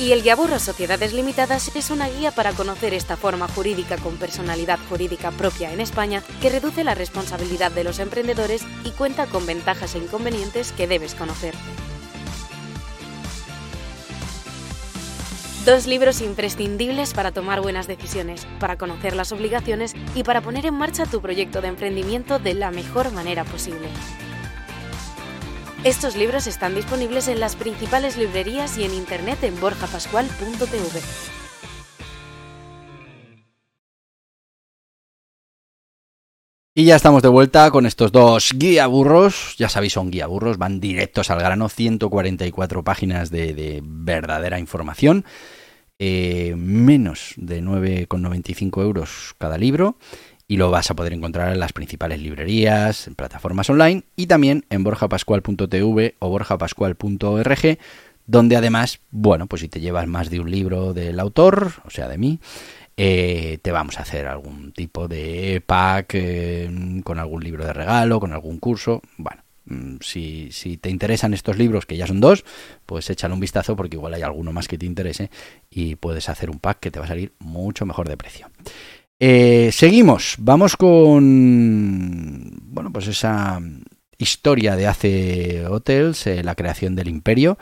Y 0.00 0.12
el 0.12 0.22
Guiaburros 0.22 0.62
Sociedades 0.62 1.12
Limitadas 1.12 1.76
es 1.76 1.90
una 1.90 2.08
guía 2.08 2.30
para 2.30 2.52
conocer 2.52 2.94
esta 2.94 3.18
forma 3.18 3.46
jurídica 3.46 3.98
con 3.98 4.16
personalidad 4.16 4.78
jurídica 4.88 5.30
propia 5.32 5.70
en 5.70 5.82
España 5.82 6.22
que 6.40 6.48
reduce 6.48 6.82
la 6.82 6.94
responsabilidad 6.94 7.72
de 7.72 7.84
los 7.84 7.98
emprendedores 7.98 8.62
y 8.84 8.92
cuenta 8.92 9.26
con 9.26 9.44
ventajas 9.44 9.94
e 9.94 9.98
inconvenientes 9.98 10.72
que 10.72 10.88
debes 10.88 11.14
conocer. 11.14 11.54
Dos 15.64 15.86
libros 15.86 16.20
imprescindibles 16.22 17.14
para 17.14 17.30
tomar 17.30 17.60
buenas 17.60 17.86
decisiones, 17.86 18.48
para 18.58 18.76
conocer 18.76 19.14
las 19.14 19.30
obligaciones 19.30 19.94
y 20.16 20.24
para 20.24 20.40
poner 20.40 20.66
en 20.66 20.74
marcha 20.74 21.06
tu 21.06 21.20
proyecto 21.20 21.60
de 21.60 21.68
emprendimiento 21.68 22.40
de 22.40 22.54
la 22.54 22.72
mejor 22.72 23.12
manera 23.12 23.44
posible. 23.44 23.86
Estos 25.84 26.16
libros 26.16 26.48
están 26.48 26.74
disponibles 26.74 27.28
en 27.28 27.38
las 27.38 27.54
principales 27.54 28.16
librerías 28.16 28.76
y 28.76 28.82
en 28.82 28.92
internet 28.92 29.38
en 29.44 29.58
borjapascual.tv. 29.60 31.00
Y 36.74 36.86
ya 36.86 36.96
estamos 36.96 37.22
de 37.22 37.28
vuelta 37.28 37.70
con 37.70 37.84
estos 37.84 38.12
dos 38.12 38.54
guía 38.56 38.86
burros. 38.86 39.56
Ya 39.58 39.68
sabéis, 39.68 39.92
son 39.92 40.10
guía 40.10 40.26
burros, 40.26 40.56
van 40.56 40.80
directos 40.80 41.28
al 41.28 41.38
grano, 41.38 41.68
144 41.68 42.82
páginas 42.82 43.30
de, 43.30 43.82
verdadera 43.84 44.58
información. 44.58 45.26
Eh, 45.98 46.54
menos 46.56 47.34
de 47.36 47.62
9,95 47.62 48.80
euros 48.80 49.34
cada 49.36 49.58
libro. 49.58 49.98
Y 50.48 50.56
lo 50.56 50.70
vas 50.70 50.90
a 50.90 50.94
poder 50.96 51.12
encontrar 51.12 51.52
en 51.52 51.60
las 51.60 51.74
principales 51.74 52.22
librerías, 52.22 53.06
en 53.06 53.16
plataformas 53.16 53.68
online 53.68 54.04
y 54.16 54.26
también 54.26 54.64
en 54.70 54.82
borjapascual.tv 54.82 56.16
o 56.20 56.28
borjapascual.org, 56.30 57.78
donde 58.26 58.56
además, 58.56 59.00
bueno, 59.10 59.46
pues 59.46 59.62
si 59.62 59.68
te 59.68 59.80
llevas 59.80 60.06
más 60.06 60.30
de 60.30 60.40
un 60.40 60.50
libro 60.50 60.94
del 60.94 61.18
autor, 61.20 61.72
o 61.84 61.90
sea, 61.90 62.08
de 62.08 62.18
mí, 62.18 62.38
eh, 62.96 63.58
te 63.62 63.72
vamos 63.72 63.98
a 63.98 64.02
hacer 64.02 64.26
algún 64.26 64.72
tipo 64.72 65.08
de 65.08 65.62
pack 65.64 66.14
eh, 66.14 67.00
con 67.04 67.18
algún 67.18 67.42
libro 67.42 67.64
de 67.64 67.72
regalo, 67.72 68.20
con 68.20 68.32
algún 68.32 68.58
curso. 68.58 69.00
Bueno, 69.16 69.42
mm, 69.64 69.96
si, 70.00 70.50
si, 70.52 70.76
te 70.76 70.90
interesan 70.90 71.32
estos 71.32 71.56
libros, 71.56 71.86
que 71.86 71.96
ya 71.96 72.06
son 72.06 72.20
dos, 72.20 72.44
pues 72.84 73.08
échale 73.08 73.34
un 73.34 73.40
vistazo 73.40 73.76
porque 73.76 73.96
igual 73.96 74.14
hay 74.14 74.22
alguno 74.22 74.52
más 74.52 74.68
que 74.68 74.78
te 74.78 74.86
interese 74.86 75.30
y 75.70 75.96
puedes 75.96 76.28
hacer 76.28 76.50
un 76.50 76.58
pack 76.58 76.80
que 76.80 76.90
te 76.90 76.98
va 76.98 77.06
a 77.06 77.08
salir 77.08 77.32
mucho 77.38 77.86
mejor 77.86 78.08
de 78.08 78.16
precio. 78.16 78.50
Eh, 79.18 79.70
seguimos, 79.72 80.34
vamos 80.38 80.76
con 80.76 82.50
bueno, 82.64 82.92
pues 82.92 83.06
esa 83.06 83.60
historia 84.18 84.76
de 84.76 84.86
Ace 84.86 85.66
Hotels, 85.66 86.26
la 86.42 86.54
creación 86.54 86.94
del 86.94 87.08
imperio. 87.08 87.58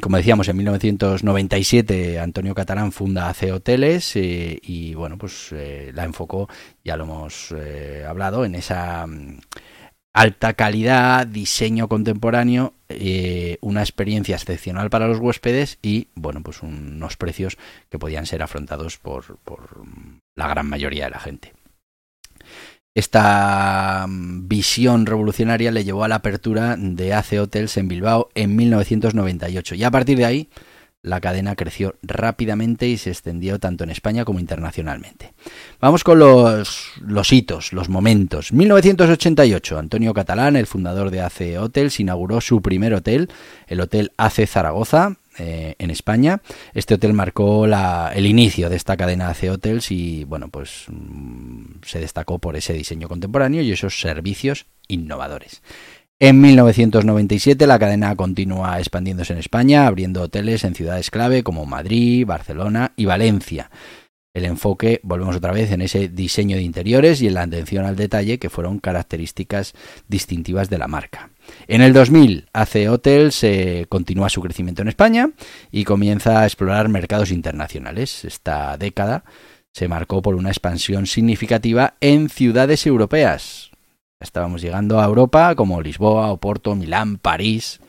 Como 0.00 0.16
decíamos, 0.18 0.48
en 0.48 0.56
1997 0.58 2.18
Antonio 2.18 2.54
Catalán 2.54 2.92
funda 2.92 3.28
AC 3.28 3.52
Hoteles 3.52 4.16
eh, 4.16 4.58
y 4.62 4.94
bueno, 4.94 5.16
pues 5.16 5.48
eh, 5.52 5.92
la 5.94 6.04
enfocó, 6.04 6.48
ya 6.84 6.96
lo 6.96 7.04
hemos 7.04 7.54
eh, 7.56 8.04
hablado, 8.06 8.44
en 8.44 8.54
esa 8.54 9.06
mm, 9.06 9.38
alta 10.12 10.52
calidad, 10.52 11.26
diseño 11.26 11.88
contemporáneo, 11.88 12.74
una 13.60 13.80
experiencia 13.82 14.36
excepcional 14.36 14.90
para 14.90 15.06
los 15.06 15.20
huéspedes 15.20 15.78
y 15.80 16.08
bueno, 16.14 16.42
pues 16.42 16.62
unos 16.62 17.16
precios 17.16 17.56
que 17.88 17.98
podían 17.98 18.26
ser 18.26 18.42
afrontados 18.42 18.98
por, 18.98 19.38
por 19.38 19.84
la 20.34 20.48
gran 20.48 20.68
mayoría 20.68 21.04
de 21.04 21.10
la 21.10 21.20
gente. 21.20 21.52
Esta 22.98 24.06
mm, 24.08 24.48
visión 24.48 25.06
revolucionaria 25.06 25.70
le 25.70 25.84
llevó 25.84 26.02
a 26.02 26.08
la 26.08 26.16
apertura 26.16 26.74
de 26.76 27.14
AC 27.14 27.34
Hotels 27.40 27.76
en 27.76 27.86
Bilbao 27.86 28.28
en 28.34 28.56
1998 28.56 29.76
y 29.76 29.84
a 29.84 29.90
partir 29.92 30.18
de 30.18 30.24
ahí 30.24 30.48
la 31.00 31.20
cadena 31.20 31.54
creció 31.54 31.94
rápidamente 32.02 32.88
y 32.88 32.96
se 32.96 33.10
extendió 33.10 33.60
tanto 33.60 33.84
en 33.84 33.90
España 33.90 34.24
como 34.24 34.40
internacionalmente. 34.40 35.32
Vamos 35.80 36.02
con 36.02 36.18
los, 36.18 36.90
los 37.00 37.32
hitos, 37.32 37.72
los 37.72 37.88
momentos. 37.88 38.52
1988, 38.52 39.78
Antonio 39.78 40.12
Catalán, 40.12 40.56
el 40.56 40.66
fundador 40.66 41.12
de 41.12 41.20
AC 41.20 41.56
Hotels, 41.56 42.00
inauguró 42.00 42.40
su 42.40 42.60
primer 42.62 42.94
hotel, 42.94 43.30
el 43.68 43.80
Hotel 43.80 44.10
AC 44.16 44.44
Zaragoza, 44.48 45.18
eh, 45.38 45.74
en 45.78 45.90
España. 45.90 46.40
Este 46.74 46.94
hotel 46.94 47.12
marcó 47.12 47.66
el 47.66 48.26
inicio 48.26 48.68
de 48.68 48.76
esta 48.76 48.96
cadena 48.96 49.30
AC 49.30 49.50
Hotels 49.50 49.90
y 49.90 50.24
bueno, 50.24 50.48
pues 50.48 50.86
mm, 50.88 51.82
se 51.82 52.00
destacó 52.00 52.38
por 52.38 52.56
ese 52.56 52.72
diseño 52.72 53.08
contemporáneo 53.08 53.62
y 53.62 53.72
esos 53.72 54.00
servicios 54.00 54.66
innovadores. 54.88 55.62
En 56.20 56.40
1997 56.40 57.66
la 57.68 57.78
cadena 57.78 58.16
continúa 58.16 58.80
expandiéndose 58.80 59.32
en 59.32 59.38
España, 59.38 59.86
abriendo 59.86 60.22
hoteles 60.22 60.64
en 60.64 60.74
ciudades 60.74 61.10
clave 61.10 61.44
como 61.44 61.64
Madrid, 61.64 62.26
Barcelona 62.26 62.92
y 62.96 63.04
Valencia. 63.04 63.70
El 64.34 64.44
enfoque, 64.44 65.00
volvemos 65.02 65.36
otra 65.36 65.52
vez, 65.52 65.72
en 65.72 65.80
ese 65.80 66.08
diseño 66.08 66.56
de 66.56 66.62
interiores 66.62 67.20
y 67.22 67.26
en 67.26 67.34
la 67.34 67.42
atención 67.42 67.86
al 67.86 67.96
detalle 67.96 68.38
que 68.38 68.50
fueron 68.50 68.78
características 68.78 69.74
distintivas 70.06 70.70
de 70.70 70.78
la 70.78 70.86
marca. 70.86 71.30
En 71.66 71.80
el 71.80 71.92
2000, 71.92 72.46
AC 72.52 72.88
Hotels 72.90 73.42
eh, 73.42 73.86
continúa 73.88 74.28
su 74.28 74.40
crecimiento 74.42 74.82
en 74.82 74.88
España 74.88 75.30
y 75.70 75.84
comienza 75.84 76.40
a 76.40 76.44
explorar 76.44 76.88
mercados 76.88 77.30
internacionales. 77.30 78.24
Esta 78.24 78.76
década 78.76 79.24
se 79.72 79.88
marcó 79.88 80.22
por 80.22 80.34
una 80.34 80.50
expansión 80.50 81.06
significativa 81.06 81.94
en 82.00 82.28
ciudades 82.28 82.86
europeas, 82.86 83.68
Estábamos 84.20 84.62
llegando 84.62 85.00
a 85.00 85.04
Europa 85.04 85.54
como 85.54 85.80
Lisboa, 85.80 86.32
Oporto, 86.32 86.74
Milán, 86.74 87.18
París. 87.18 87.80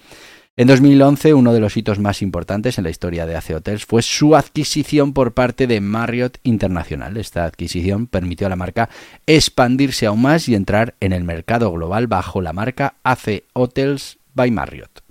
En 0.60 0.68
2011, 0.68 1.34
uno 1.36 1.54
de 1.54 1.62
los 1.62 1.78
hitos 1.78 2.00
más 2.00 2.22
importantes 2.22 2.78
en 2.78 2.84
la 2.84 2.90
historia 2.90 3.26
de 3.26 3.38
AC 3.38 3.52
Hotels 3.52 3.86
fue 3.86 4.02
su 4.02 4.36
adquisición 4.36 5.14
por 5.14 5.34
parte 5.34 5.68
de 5.68 5.80
Marriott 5.80 6.38
Internacional. 6.44 7.16
Esta 7.16 7.46
adquisición 7.46 8.08
permitió 8.08 8.46
a 8.46 8.50
la 8.50 8.58
marca 8.58 8.90
expandirse 9.26 10.06
aún 10.06 10.22
más 10.22 10.50
y 10.50 10.56
entrar 10.56 10.96
en 11.00 11.14
el 11.14 11.24
mercado 11.24 11.72
global 11.72 12.08
bajo 12.08 12.42
la 12.42 12.52
marca 12.52 12.96
AC 13.04 13.44
Hotels 13.54 14.20
by 14.34 14.52
Marriott. 14.52 15.02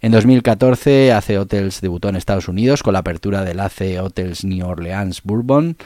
En 0.00 0.10
2014, 0.10 1.12
AC 1.12 1.38
Hotels 1.38 1.80
debutó 1.80 2.08
en 2.08 2.16
Estados 2.16 2.48
Unidos 2.48 2.82
con 2.82 2.94
la 2.94 2.98
apertura 2.98 3.44
del 3.44 3.60
AC 3.60 3.96
Hotels 4.02 4.44
New 4.44 4.66
Orleans 4.66 5.22
Bourbon 5.22 5.76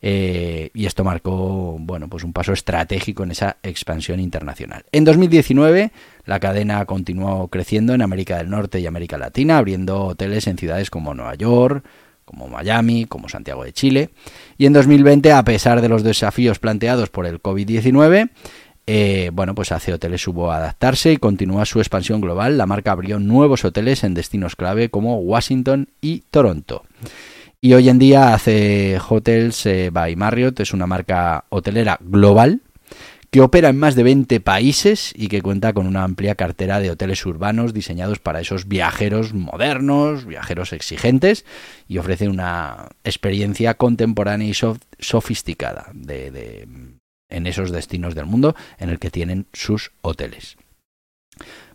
eh, 0.00 0.70
y 0.74 0.86
esto 0.86 1.04
marcó 1.04 1.76
bueno, 1.78 2.08
pues 2.08 2.24
un 2.24 2.32
paso 2.32 2.52
estratégico 2.52 3.22
en 3.24 3.32
esa 3.32 3.56
expansión 3.62 4.20
internacional. 4.20 4.84
En 4.92 5.04
2019 5.04 5.92
la 6.24 6.40
cadena 6.40 6.84
continuó 6.84 7.48
creciendo 7.48 7.94
en 7.94 8.02
América 8.02 8.36
del 8.36 8.50
Norte 8.50 8.80
y 8.80 8.86
América 8.86 9.16
Latina, 9.16 9.58
abriendo 9.58 10.04
hoteles 10.04 10.46
en 10.46 10.58
ciudades 10.58 10.90
como 10.90 11.14
Nueva 11.14 11.34
York, 11.34 11.84
como 12.26 12.46
Miami, 12.48 13.06
como 13.06 13.30
Santiago 13.30 13.64
de 13.64 13.72
Chile. 13.72 14.10
Y 14.58 14.66
en 14.66 14.74
2020, 14.74 15.32
a 15.32 15.42
pesar 15.44 15.80
de 15.80 15.88
los 15.88 16.02
desafíos 16.02 16.58
planteados 16.58 17.08
por 17.08 17.24
el 17.24 17.40
COVID-19, 17.40 18.28
eh, 18.86 19.30
bueno, 19.32 19.54
pues 19.54 19.72
hace 19.72 19.92
hoteles 19.92 20.20
supo 20.20 20.52
adaptarse 20.52 21.12
y 21.12 21.16
continúa 21.16 21.64
su 21.64 21.78
expansión 21.78 22.20
global. 22.20 22.58
La 22.58 22.66
marca 22.66 22.92
abrió 22.92 23.18
nuevos 23.18 23.64
hoteles 23.64 24.04
en 24.04 24.12
destinos 24.12 24.56
clave 24.56 24.90
como 24.90 25.18
Washington 25.20 25.88
y 26.02 26.24
Toronto. 26.30 26.84
Y 27.60 27.72
hoy 27.72 27.88
en 27.88 27.98
día 27.98 28.34
hace 28.34 29.00
Hotels 29.00 29.66
eh, 29.66 29.90
by 29.90 30.14
Marriott, 30.14 30.60
es 30.60 30.72
una 30.72 30.86
marca 30.86 31.44
hotelera 31.48 31.98
global 32.00 32.60
que 33.32 33.40
opera 33.40 33.68
en 33.70 33.78
más 33.78 33.96
de 33.96 34.04
20 34.04 34.38
países 34.40 35.12
y 35.14 35.26
que 35.26 35.42
cuenta 35.42 35.72
con 35.72 35.88
una 35.88 36.04
amplia 36.04 36.36
cartera 36.36 36.78
de 36.78 36.90
hoteles 36.90 37.26
urbanos 37.26 37.74
diseñados 37.74 38.20
para 38.20 38.40
esos 38.40 38.68
viajeros 38.68 39.34
modernos, 39.34 40.24
viajeros 40.24 40.72
exigentes 40.72 41.44
y 41.88 41.98
ofrece 41.98 42.28
una 42.28 42.90
experiencia 43.02 43.74
contemporánea 43.74 44.48
y 44.48 44.54
sofisticada 45.00 45.90
de, 45.92 46.68
en 47.28 47.46
esos 47.48 47.72
destinos 47.72 48.14
del 48.14 48.26
mundo 48.26 48.54
en 48.78 48.88
el 48.88 49.00
que 49.00 49.10
tienen 49.10 49.46
sus 49.52 49.90
hoteles. 50.00 50.56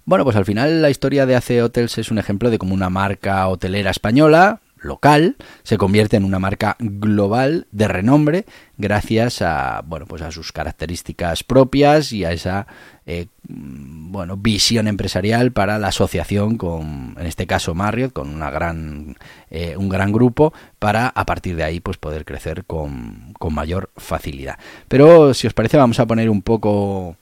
Bueno, 0.06 0.24
pues 0.24 0.38
al 0.38 0.46
final 0.46 0.82
la 0.82 0.90
historia 0.90 1.26
de 1.26 1.36
AC 1.36 1.62
Hotels 1.62 1.98
es 1.98 2.10
un 2.10 2.20
ejemplo 2.20 2.50
de 2.50 2.58
cómo 2.58 2.74
una 2.74 2.90
marca 2.90 3.48
hotelera 3.48 3.92
española 3.92 4.62
local 4.84 5.36
se 5.64 5.78
convierte 5.78 6.18
en 6.18 6.26
una 6.26 6.40
marca 6.40 6.76
global 6.80 7.68
de 7.72 7.88
renombre 7.88 8.46
gracias 8.78 9.42
a 9.42 9.82
bueno 9.86 10.06
pues 10.06 10.22
a 10.22 10.32
sus 10.32 10.52
características 10.52 11.44
propias 11.44 12.12
y 12.12 12.26
a 12.26 12.32
esa 12.32 12.68
eh, 13.06 13.28
bueno 13.44 14.38
visión 14.38 14.88
empresarial 14.88 15.52
para 15.52 15.80
la 15.80 15.88
asociación 15.88 16.58
con 16.58 17.16
en 17.20 17.26
este 17.26 17.48
caso 17.48 17.76
Marriott 17.76 18.14
con 18.14 18.30
una 18.30 18.50
gran 18.50 19.18
eh, 19.50 19.76
un 19.78 19.90
gran 19.90 20.12
grupo 20.12 20.54
para 20.80 21.08
a 21.08 21.26
partir 21.26 21.56
de 21.56 21.64
ahí 21.64 21.80
pues 21.80 21.98
poder 21.98 22.26
crecer 22.26 22.66
con, 22.66 23.34
con 23.40 23.54
mayor 23.54 23.92
facilidad. 23.98 24.58
Pero 24.88 25.34
si 25.34 25.48
os 25.48 25.54
parece 25.54 25.78
vamos 25.78 26.00
a 26.00 26.06
poner 26.06 26.30
un 26.30 26.42
poco 26.42 27.18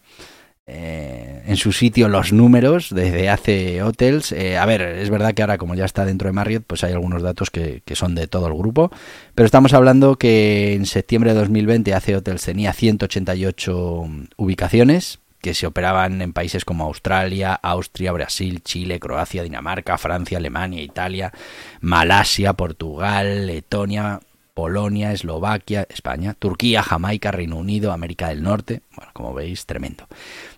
eh, 0.74 1.44
en 1.48 1.58
su 1.58 1.74
sitio 1.74 2.08
los 2.08 2.32
números 2.32 2.96
desde 2.96 3.30
hace 3.30 3.84
Hotels. 3.84 4.32
Eh, 4.32 4.58
a 4.58 4.66
ver, 4.66 4.82
es 4.82 5.10
verdad 5.10 5.34
que 5.34 5.42
ahora 5.42 5.58
como 5.58 5.76
ya 5.76 5.84
está 5.84 6.06
dentro 6.06 6.30
de 6.30 6.32
Marriott, 6.32 6.64
pues 6.66 6.86
hay 6.86 6.94
algunos 6.94 7.22
datos 7.22 7.50
que, 7.50 7.84
son 7.94 8.16
de 8.16 8.28
todo 8.28 8.48
el 8.48 8.54
grupo, 8.54 8.90
pero 9.36 9.46
estamos 9.46 9.74
hablando 9.74 10.16
que 10.16 10.74
en 10.74 10.86
septiembre 10.86 11.34
de 11.34 11.40
2020 11.40 11.94
hace 11.94 12.16
Hotels 12.16 12.46
tenía 12.46 12.72
188 12.72 14.06
ubicaciones 14.38 15.20
que 15.42 15.54
se 15.54 15.68
operaban 15.68 16.22
en 16.22 16.32
países 16.32 16.64
como 16.64 16.86
Australia, 16.86 17.54
Austria, 17.54 18.14
Brasil, 18.14 18.62
Chile, 18.64 19.00
Croacia, 19.00 19.44
Dinamarca, 19.44 19.98
Francia, 19.98 20.38
Alemania, 20.38 20.82
Italia, 20.82 21.34
Malasia, 21.82 22.54
Portugal, 22.54 23.46
Letonia, 23.48 24.22
Polonia, 24.54 25.12
Eslovaquia, 25.12 25.88
España, 25.90 26.36
Turquía, 26.38 26.84
Jamaica, 26.84 27.32
Reino 27.32 27.58
Unido, 27.58 27.92
América 27.92 28.30
del 28.30 28.44
Norte. 28.44 28.82
Bueno, 28.96 29.12
como 29.14 29.34
veis, 29.34 29.66
tremendo. 29.66 30.08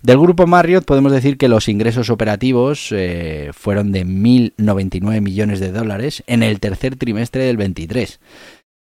Del 0.02 0.20
grupo 0.20 0.48
Marriott 0.48 0.86
podemos 0.86 1.12
decir 1.12 1.38
que 1.38 1.48
los 1.48 1.68
ingresos 1.68 2.10
operativos 2.10 2.90
eh, 2.92 3.52
fueron 3.54 3.92
de 3.92 4.06
1.099 4.06 5.22
millones 5.22 5.60
de 5.60 5.72
dólares 5.72 6.24
en 6.28 6.44
el 6.44 6.60
tercer 6.60 6.96
trimestre 6.96 7.46
del 7.46 7.58
23 7.58 8.20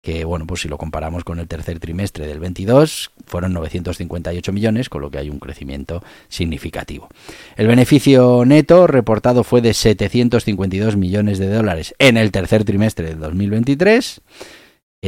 que 0.06 0.24
bueno, 0.24 0.46
pues 0.46 0.60
si 0.60 0.68
lo 0.68 0.78
comparamos 0.78 1.24
con 1.24 1.40
el 1.40 1.48
tercer 1.48 1.80
trimestre 1.80 2.28
del 2.28 2.38
22, 2.38 3.10
fueron 3.26 3.52
958 3.54 4.52
millones, 4.52 4.88
con 4.88 5.02
lo 5.02 5.10
que 5.10 5.18
hay 5.18 5.28
un 5.28 5.40
crecimiento 5.40 6.00
significativo. 6.28 7.08
El 7.56 7.66
beneficio 7.66 8.44
neto 8.46 8.86
reportado 8.86 9.42
fue 9.42 9.62
de 9.62 9.74
752 9.74 10.96
millones 10.96 11.40
de 11.40 11.48
dólares 11.48 11.92
en 11.98 12.18
el 12.18 12.30
tercer 12.30 12.62
trimestre 12.62 13.08
del 13.08 13.18
2023 13.18 14.20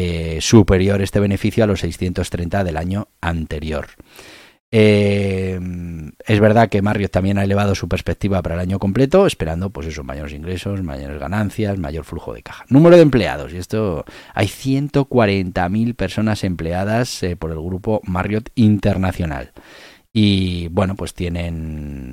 eh, 0.01 0.39
superior 0.41 1.03
este 1.03 1.19
beneficio 1.19 1.65
a 1.65 1.67
los 1.67 1.81
630 1.81 2.63
del 2.63 2.77
año 2.77 3.09
anterior. 3.21 3.89
Eh, 4.71 5.59
es 6.25 6.41
verdad 6.41 6.69
que 6.69 6.83
Marriott 6.83 7.11
también 7.11 7.37
ha 7.37 7.43
elevado 7.43 7.75
su 7.75 7.89
perspectiva 7.89 8.41
para 8.41 8.55
el 8.55 8.61
año 8.61 8.79
completo, 8.79 9.27
esperando 9.27 9.71
pues 9.71 9.89
esos 9.89 10.05
mayores 10.05 10.35
ingresos, 10.35 10.85
mayores 10.85 11.19
ganancias, 11.19 11.79
mayor 11.79 12.05
flujo 12.05 12.33
de 12.33 12.45
caja. 12.45 12.65
Número 12.69 12.95
de 12.95 13.03
empleados, 13.03 13.53
y 13.53 13.57
esto 13.57 14.05
hay 14.35 14.47
140.000 14.47 15.97
personas 15.97 16.45
empleadas 16.45 17.21
eh, 17.25 17.35
por 17.35 17.51
el 17.51 17.61
grupo 17.61 18.01
Marriott 18.05 18.51
Internacional. 18.55 19.51
Y 20.13 20.69
bueno, 20.69 20.95
pues 20.95 21.13
tienen 21.13 22.08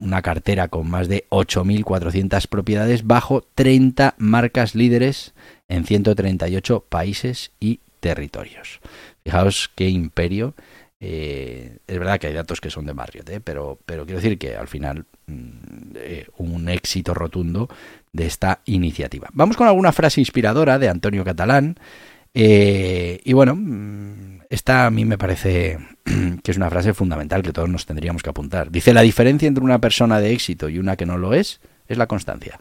una 0.00 0.22
cartera 0.22 0.68
con 0.68 0.88
más 0.88 1.08
de 1.08 1.26
8.400 1.30 2.46
propiedades 2.46 3.06
bajo 3.06 3.42
30 3.54 4.14
marcas 4.18 4.74
líderes 4.74 5.34
en 5.68 5.84
138 5.84 6.84
países 6.88 7.52
y 7.60 7.80
territorios. 8.00 8.80
Fijaos 9.24 9.70
qué 9.74 9.88
imperio. 9.88 10.54
Eh, 11.00 11.78
es 11.86 11.98
verdad 11.98 12.18
que 12.18 12.26
hay 12.26 12.34
datos 12.34 12.60
que 12.60 12.70
son 12.70 12.86
de 12.86 12.94
Marriott, 12.94 13.28
¿eh? 13.30 13.40
pero, 13.40 13.78
pero 13.86 14.04
quiero 14.04 14.20
decir 14.20 14.38
que 14.38 14.56
al 14.56 14.66
final 14.66 15.04
mm, 15.26 15.94
eh, 15.94 16.26
un 16.38 16.68
éxito 16.68 17.14
rotundo 17.14 17.68
de 18.12 18.26
esta 18.26 18.60
iniciativa. 18.64 19.28
Vamos 19.32 19.56
con 19.56 19.68
alguna 19.68 19.92
frase 19.92 20.20
inspiradora 20.20 20.78
de 20.78 20.88
Antonio 20.88 21.24
Catalán. 21.24 21.76
Y 22.34 23.32
bueno, 23.32 23.54
mm, 23.56 24.40
esta 24.50 24.86
a 24.86 24.90
mí 24.90 25.04
me 25.04 25.18
parece 25.18 25.78
que 26.42 26.50
es 26.50 26.56
una 26.56 26.70
frase 26.70 26.94
fundamental 26.94 27.42
que 27.42 27.52
todos 27.52 27.68
nos 27.68 27.86
tendríamos 27.86 28.22
que 28.22 28.30
apuntar. 28.30 28.70
Dice, 28.70 28.94
la 28.94 29.02
diferencia 29.02 29.48
entre 29.48 29.64
una 29.64 29.80
persona 29.80 30.20
de 30.20 30.32
éxito 30.32 30.68
y 30.68 30.78
una 30.78 30.96
que 30.96 31.06
no 31.06 31.18
lo 31.18 31.34
es 31.34 31.60
es 31.86 31.98
la 31.98 32.06
constancia. 32.06 32.60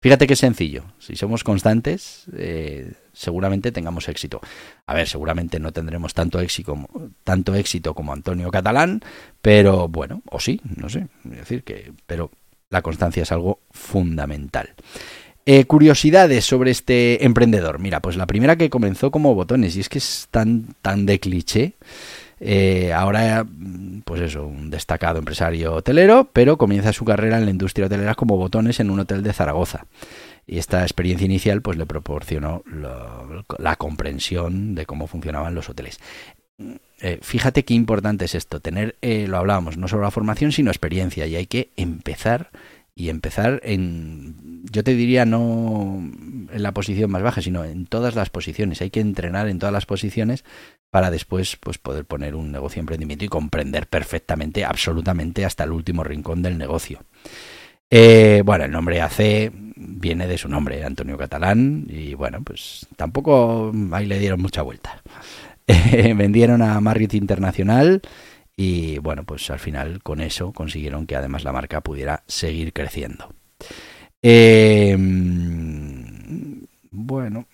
Fíjate 0.00 0.28
qué 0.28 0.36
sencillo. 0.36 0.84
Si 1.00 1.16
somos 1.16 1.42
constantes, 1.42 2.26
eh, 2.36 2.92
seguramente 3.12 3.72
tengamos 3.72 4.08
éxito. 4.08 4.40
A 4.86 4.94
ver, 4.94 5.08
seguramente 5.08 5.58
no 5.58 5.72
tendremos 5.72 6.14
tanto 6.14 6.38
éxito, 6.38 6.72
como, 6.72 7.56
éxito 7.56 7.94
como 7.94 8.12
Antonio 8.12 8.50
Catalán, 8.52 9.00
pero 9.42 9.88
bueno, 9.88 10.22
o 10.30 10.38
sí, 10.38 10.60
no 10.76 10.88
sé. 10.88 11.08
decir 11.24 11.64
que, 11.64 11.92
pero 12.06 12.30
la 12.70 12.82
constancia 12.82 13.24
es 13.24 13.32
algo 13.32 13.60
fundamental. 13.72 14.74
Eh, 15.50 15.64
curiosidades 15.64 16.44
sobre 16.44 16.70
este 16.70 17.24
emprendedor. 17.24 17.78
Mira, 17.78 18.00
pues 18.00 18.18
la 18.18 18.26
primera 18.26 18.56
que 18.56 18.68
comenzó 18.68 19.10
como 19.10 19.34
botones, 19.34 19.74
y 19.76 19.80
es 19.80 19.88
que 19.88 19.96
es 19.96 20.28
tan, 20.30 20.74
tan 20.82 21.06
de 21.06 21.20
cliché. 21.20 21.72
Eh, 22.38 22.92
ahora, 22.92 23.46
pues 24.04 24.20
eso, 24.20 24.46
un 24.46 24.68
destacado 24.68 25.18
empresario 25.18 25.72
hotelero, 25.72 26.28
pero 26.34 26.58
comienza 26.58 26.92
su 26.92 27.06
carrera 27.06 27.38
en 27.38 27.46
la 27.46 27.50
industria 27.50 27.86
hotelera 27.86 28.14
como 28.14 28.36
botones 28.36 28.78
en 28.80 28.90
un 28.90 29.00
hotel 29.00 29.22
de 29.22 29.32
Zaragoza. 29.32 29.86
Y 30.46 30.58
esta 30.58 30.82
experiencia 30.82 31.24
inicial 31.24 31.62
pues 31.62 31.78
le 31.78 31.86
proporcionó 31.86 32.62
la 33.58 33.76
comprensión 33.76 34.74
de 34.74 34.84
cómo 34.84 35.06
funcionaban 35.06 35.54
los 35.54 35.70
hoteles. 35.70 35.98
Eh, 37.00 37.20
fíjate 37.22 37.64
qué 37.64 37.72
importante 37.72 38.26
es 38.26 38.34
esto, 38.34 38.60
tener, 38.60 38.96
lo 39.00 39.38
hablábamos, 39.38 39.78
no 39.78 39.88
solo 39.88 40.02
la 40.02 40.10
formación, 40.10 40.52
sino 40.52 40.70
experiencia. 40.70 41.26
Y 41.26 41.36
hay 41.36 41.46
que 41.46 41.70
empezar 41.76 42.50
y 42.98 43.10
empezar 43.10 43.60
en, 43.62 44.64
yo 44.72 44.82
te 44.82 44.96
diría 44.96 45.24
no 45.24 46.02
en 46.52 46.62
la 46.62 46.72
posición 46.72 47.12
más 47.12 47.22
baja, 47.22 47.40
sino 47.40 47.64
en 47.64 47.86
todas 47.86 48.16
las 48.16 48.28
posiciones. 48.28 48.82
Hay 48.82 48.90
que 48.90 48.98
entrenar 48.98 49.48
en 49.48 49.60
todas 49.60 49.72
las 49.72 49.86
posiciones 49.86 50.44
para 50.90 51.12
después 51.12 51.56
pues, 51.56 51.78
poder 51.78 52.06
poner 52.06 52.34
un 52.34 52.50
negocio 52.50 52.80
emprendimiento 52.80 53.24
y 53.24 53.28
comprender 53.28 53.86
perfectamente, 53.86 54.64
absolutamente, 54.64 55.44
hasta 55.44 55.62
el 55.62 55.70
último 55.70 56.02
rincón 56.02 56.42
del 56.42 56.58
negocio. 56.58 57.04
Eh, 57.88 58.42
bueno, 58.44 58.64
el 58.64 58.72
nombre 58.72 59.00
AC 59.00 59.52
viene 59.76 60.26
de 60.26 60.36
su 60.36 60.48
nombre, 60.48 60.82
Antonio 60.82 61.16
Catalán, 61.16 61.86
y 61.88 62.14
bueno, 62.14 62.42
pues 62.42 62.84
tampoco 62.96 63.72
ahí 63.92 64.06
le 64.06 64.18
dieron 64.18 64.42
mucha 64.42 64.62
vuelta. 64.62 65.00
vendieron 66.16 66.62
a 66.62 66.80
Marriott 66.80 67.14
Internacional 67.14 68.02
y 68.60 68.98
bueno, 68.98 69.22
pues 69.22 69.48
al 69.50 69.60
final 69.60 70.02
con 70.02 70.20
eso 70.20 70.52
consiguieron 70.52 71.06
que 71.06 71.14
además 71.14 71.44
la 71.44 71.52
marca 71.52 71.80
pudiera 71.80 72.24
seguir 72.26 72.72
creciendo. 72.72 73.32
Em, 74.20 75.06
bueno, 76.90 77.46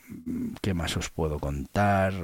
¿qué 0.63 0.73
más 0.73 0.97
os 0.97 1.11
puedo 1.11 1.39
contar? 1.39 2.15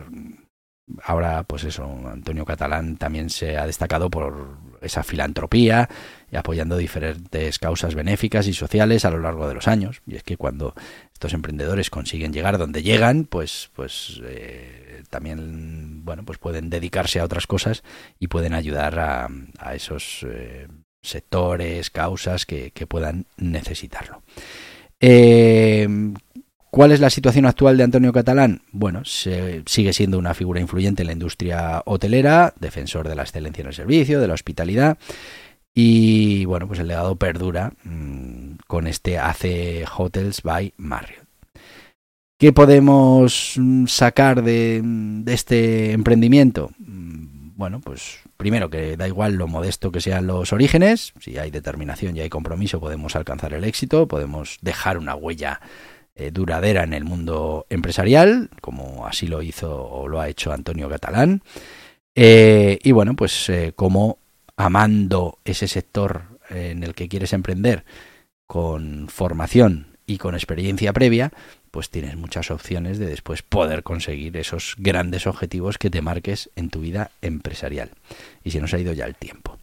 Ahora, 1.04 1.42
pues 1.42 1.64
eso, 1.64 1.84
Antonio 2.10 2.46
Catalán 2.46 2.96
también 2.96 3.28
se 3.28 3.58
ha 3.58 3.66
destacado 3.66 4.08
por 4.08 4.56
esa 4.80 5.02
filantropía 5.02 5.90
y 6.32 6.36
apoyando 6.36 6.78
diferentes 6.78 7.58
causas 7.58 7.94
benéficas 7.94 8.46
y 8.46 8.54
sociales 8.54 9.04
a 9.04 9.10
lo 9.10 9.18
largo 9.20 9.46
de 9.46 9.54
los 9.54 9.68
años. 9.68 10.00
Y 10.06 10.16
es 10.16 10.22
que 10.22 10.38
cuando 10.38 10.74
estos 11.12 11.34
emprendedores 11.34 11.90
consiguen 11.90 12.32
llegar 12.32 12.56
donde 12.56 12.82
llegan, 12.82 13.24
pues, 13.24 13.70
pues 13.74 14.22
eh, 14.24 15.02
también, 15.10 15.89
bueno, 16.10 16.24
pues 16.24 16.38
pueden 16.38 16.70
dedicarse 16.70 17.20
a 17.20 17.24
otras 17.24 17.46
cosas 17.46 17.84
y 18.18 18.26
pueden 18.26 18.52
ayudar 18.52 18.98
a, 18.98 19.28
esos 19.72 20.26
eh, 20.28 20.66
sectores, 21.02 21.88
causas 21.88 22.46
que, 22.46 22.72
puedan 22.88 23.26
necesitarlo. 23.36 24.20
Eh, 24.98 25.86
¿Cuál 26.68 26.90
es 26.90 26.98
la 26.98 27.10
situación 27.10 27.46
actual 27.46 27.76
de 27.76 27.84
Antonio 27.84 28.12
Catalán? 28.12 28.62
Bueno, 28.72 29.04
sigue 29.04 29.92
siendo 29.92 30.18
una 30.18 30.34
figura 30.34 30.60
influyente 30.60 31.04
en 31.04 31.06
la 31.06 31.12
industria 31.12 31.80
hotelera, 31.86 32.54
defensor 32.58 33.08
de 33.08 33.14
la 33.14 33.22
excelencia 33.22 33.62
en 33.62 33.68
el 33.68 33.74
servicio, 33.74 34.20
de 34.20 34.26
la 34.26 34.34
hospitalidad. 34.34 34.98
Y 35.72 36.44
bueno, 36.46 36.66
pues 36.66 36.80
el 36.80 36.88
legado 36.88 37.14
perdura 37.14 37.72
mm, 37.84 38.54
con 38.66 38.88
este 38.88 39.16
AC 39.16 39.84
Hotels 39.96 40.42
by 40.42 40.74
Marriott. 40.76 41.19
¿Qué 42.40 42.54
podemos 42.54 43.52
mm, 43.58 43.84
sacar 43.84 44.42
de, 44.42 44.80
de 44.82 45.34
este 45.34 45.92
emprendimiento? 45.92 46.70
Mm, 46.78 47.50
bueno, 47.54 47.82
pues 47.82 48.20
primero 48.38 48.70
que 48.70 48.96
da 48.96 49.06
igual 49.06 49.34
lo 49.34 49.46
modesto 49.46 49.92
que 49.92 50.00
sean 50.00 50.26
los 50.26 50.54
orígenes, 50.54 51.12
si 51.20 51.36
hay 51.36 51.50
determinación 51.50 52.16
y 52.16 52.20
hay 52.20 52.30
compromiso 52.30 52.80
podemos 52.80 53.14
alcanzar 53.14 53.52
el 53.52 53.64
éxito, 53.64 54.08
podemos 54.08 54.56
dejar 54.62 54.96
una 54.96 55.14
huella 55.14 55.60
eh, 56.14 56.30
duradera 56.30 56.82
en 56.82 56.94
el 56.94 57.04
mundo 57.04 57.66
empresarial, 57.68 58.48
como 58.62 59.06
así 59.06 59.26
lo 59.26 59.42
hizo 59.42 59.84
o 59.84 60.08
lo 60.08 60.18
ha 60.18 60.30
hecho 60.30 60.50
Antonio 60.50 60.88
Catalán. 60.88 61.42
Eh, 62.14 62.78
y 62.82 62.92
bueno, 62.92 63.16
pues 63.16 63.50
eh, 63.50 63.74
como 63.76 64.16
amando 64.56 65.40
ese 65.44 65.68
sector 65.68 66.40
en 66.48 66.84
el 66.84 66.94
que 66.94 67.06
quieres 67.06 67.34
emprender 67.34 67.84
con 68.46 69.08
formación 69.10 69.89
y 70.10 70.18
con 70.18 70.34
experiencia 70.34 70.92
previa, 70.92 71.30
pues 71.70 71.88
tienes 71.88 72.16
muchas 72.16 72.50
opciones 72.50 72.98
de 72.98 73.06
después 73.06 73.42
poder 73.42 73.84
conseguir 73.84 74.36
esos 74.36 74.74
grandes 74.76 75.28
objetivos 75.28 75.78
que 75.78 75.88
te 75.88 76.02
marques 76.02 76.50
en 76.56 76.68
tu 76.68 76.80
vida 76.80 77.12
empresarial. 77.22 77.90
Y 78.42 78.50
se 78.50 78.60
nos 78.60 78.74
ha 78.74 78.80
ido 78.80 78.92
ya 78.92 79.06
el 79.06 79.14
tiempo. 79.14 79.56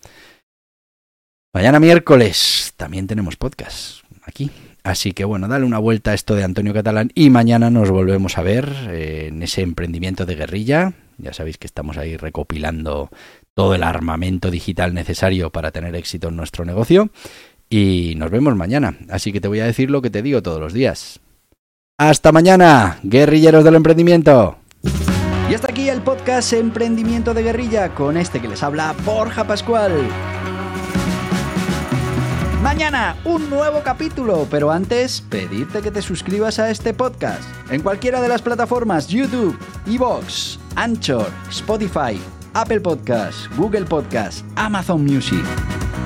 Mañana 1.54 1.82
miércoles 1.82 2.74
también 2.78 3.08
tenemos 3.08 3.36
podcast 3.36 4.04
aquí 4.24 4.50
Así 4.88 5.12
que 5.12 5.26
bueno, 5.26 5.50
dale 5.50 5.66
una 5.66 5.80
vuelta 5.80 6.12
a 6.12 6.14
esto 6.14 6.34
de 6.34 6.46
Antonio 6.46 6.74
Catalán 6.74 7.12
y 7.14 7.30
mañana 7.30 7.70
nos 7.70 7.90
volvemos 7.90 8.38
a 8.38 8.42
ver 8.42 8.74
eh, 8.88 9.26
en 9.28 9.44
ese 9.44 9.62
emprendimiento 9.62 10.26
de 10.26 10.36
guerrilla. 10.36 10.94
Ya 11.18 11.34
sabéis 11.34 11.58
que 11.58 11.68
estamos 11.68 11.98
ahí 11.98 12.16
recopilando 12.16 13.10
todo 13.54 13.76
el 13.76 13.84
armamento 13.84 14.50
digital 14.50 14.94
necesario 14.94 15.50
para 15.50 15.72
tener 15.72 15.94
éxito 15.94 16.30
en 16.30 16.38
nuestro 16.38 16.64
negocio. 16.64 17.10
Y 17.70 18.14
nos 18.18 18.32
vemos 18.32 18.56
mañana. 18.56 18.98
Así 19.10 19.34
que 19.34 19.42
te 19.42 19.48
voy 19.48 19.60
a 19.60 19.66
decir 19.66 19.92
lo 19.92 20.02
que 20.02 20.10
te 20.10 20.22
digo 20.22 20.42
todos 20.42 20.60
los 20.60 20.74
días. 20.74 21.20
Hasta 22.00 22.32
mañana, 22.32 23.00
guerrilleros 23.04 23.64
del 23.64 23.76
emprendimiento. 23.76 24.58
Y 25.50 25.54
hasta 25.54 25.72
aquí 25.72 25.90
el 25.90 26.02
podcast 26.02 26.54
Emprendimiento 26.54 27.34
de 27.34 27.42
Guerrilla 27.42 27.96
con 27.96 28.18
este 28.18 28.42
que 28.42 28.48
les 28.48 28.62
habla 28.62 28.94
Borja 29.06 29.46
Pascual. 29.46 29.94
Mañana 32.62 33.16
un 33.24 33.50
nuevo 33.50 33.82
capítulo, 33.82 34.46
pero 34.52 34.72
antes 34.72 35.22
pedirte 35.22 35.82
que 35.82 35.90
te 35.90 36.02
suscribas 36.02 36.60
a 36.60 36.70
este 36.70 36.94
podcast 36.94 37.44
en 37.72 37.82
cualquiera 37.82 38.20
de 38.20 38.28
las 38.28 38.42
plataformas 38.42 39.08
YouTube, 39.08 39.58
Evox, 39.88 40.60
Anchor, 40.76 41.32
Spotify, 41.50 42.20
Apple 42.54 42.82
Podcasts, 42.82 43.50
Google 43.56 43.86
Podcasts, 43.86 44.44
Amazon 44.56 45.04
Music. 45.06 45.46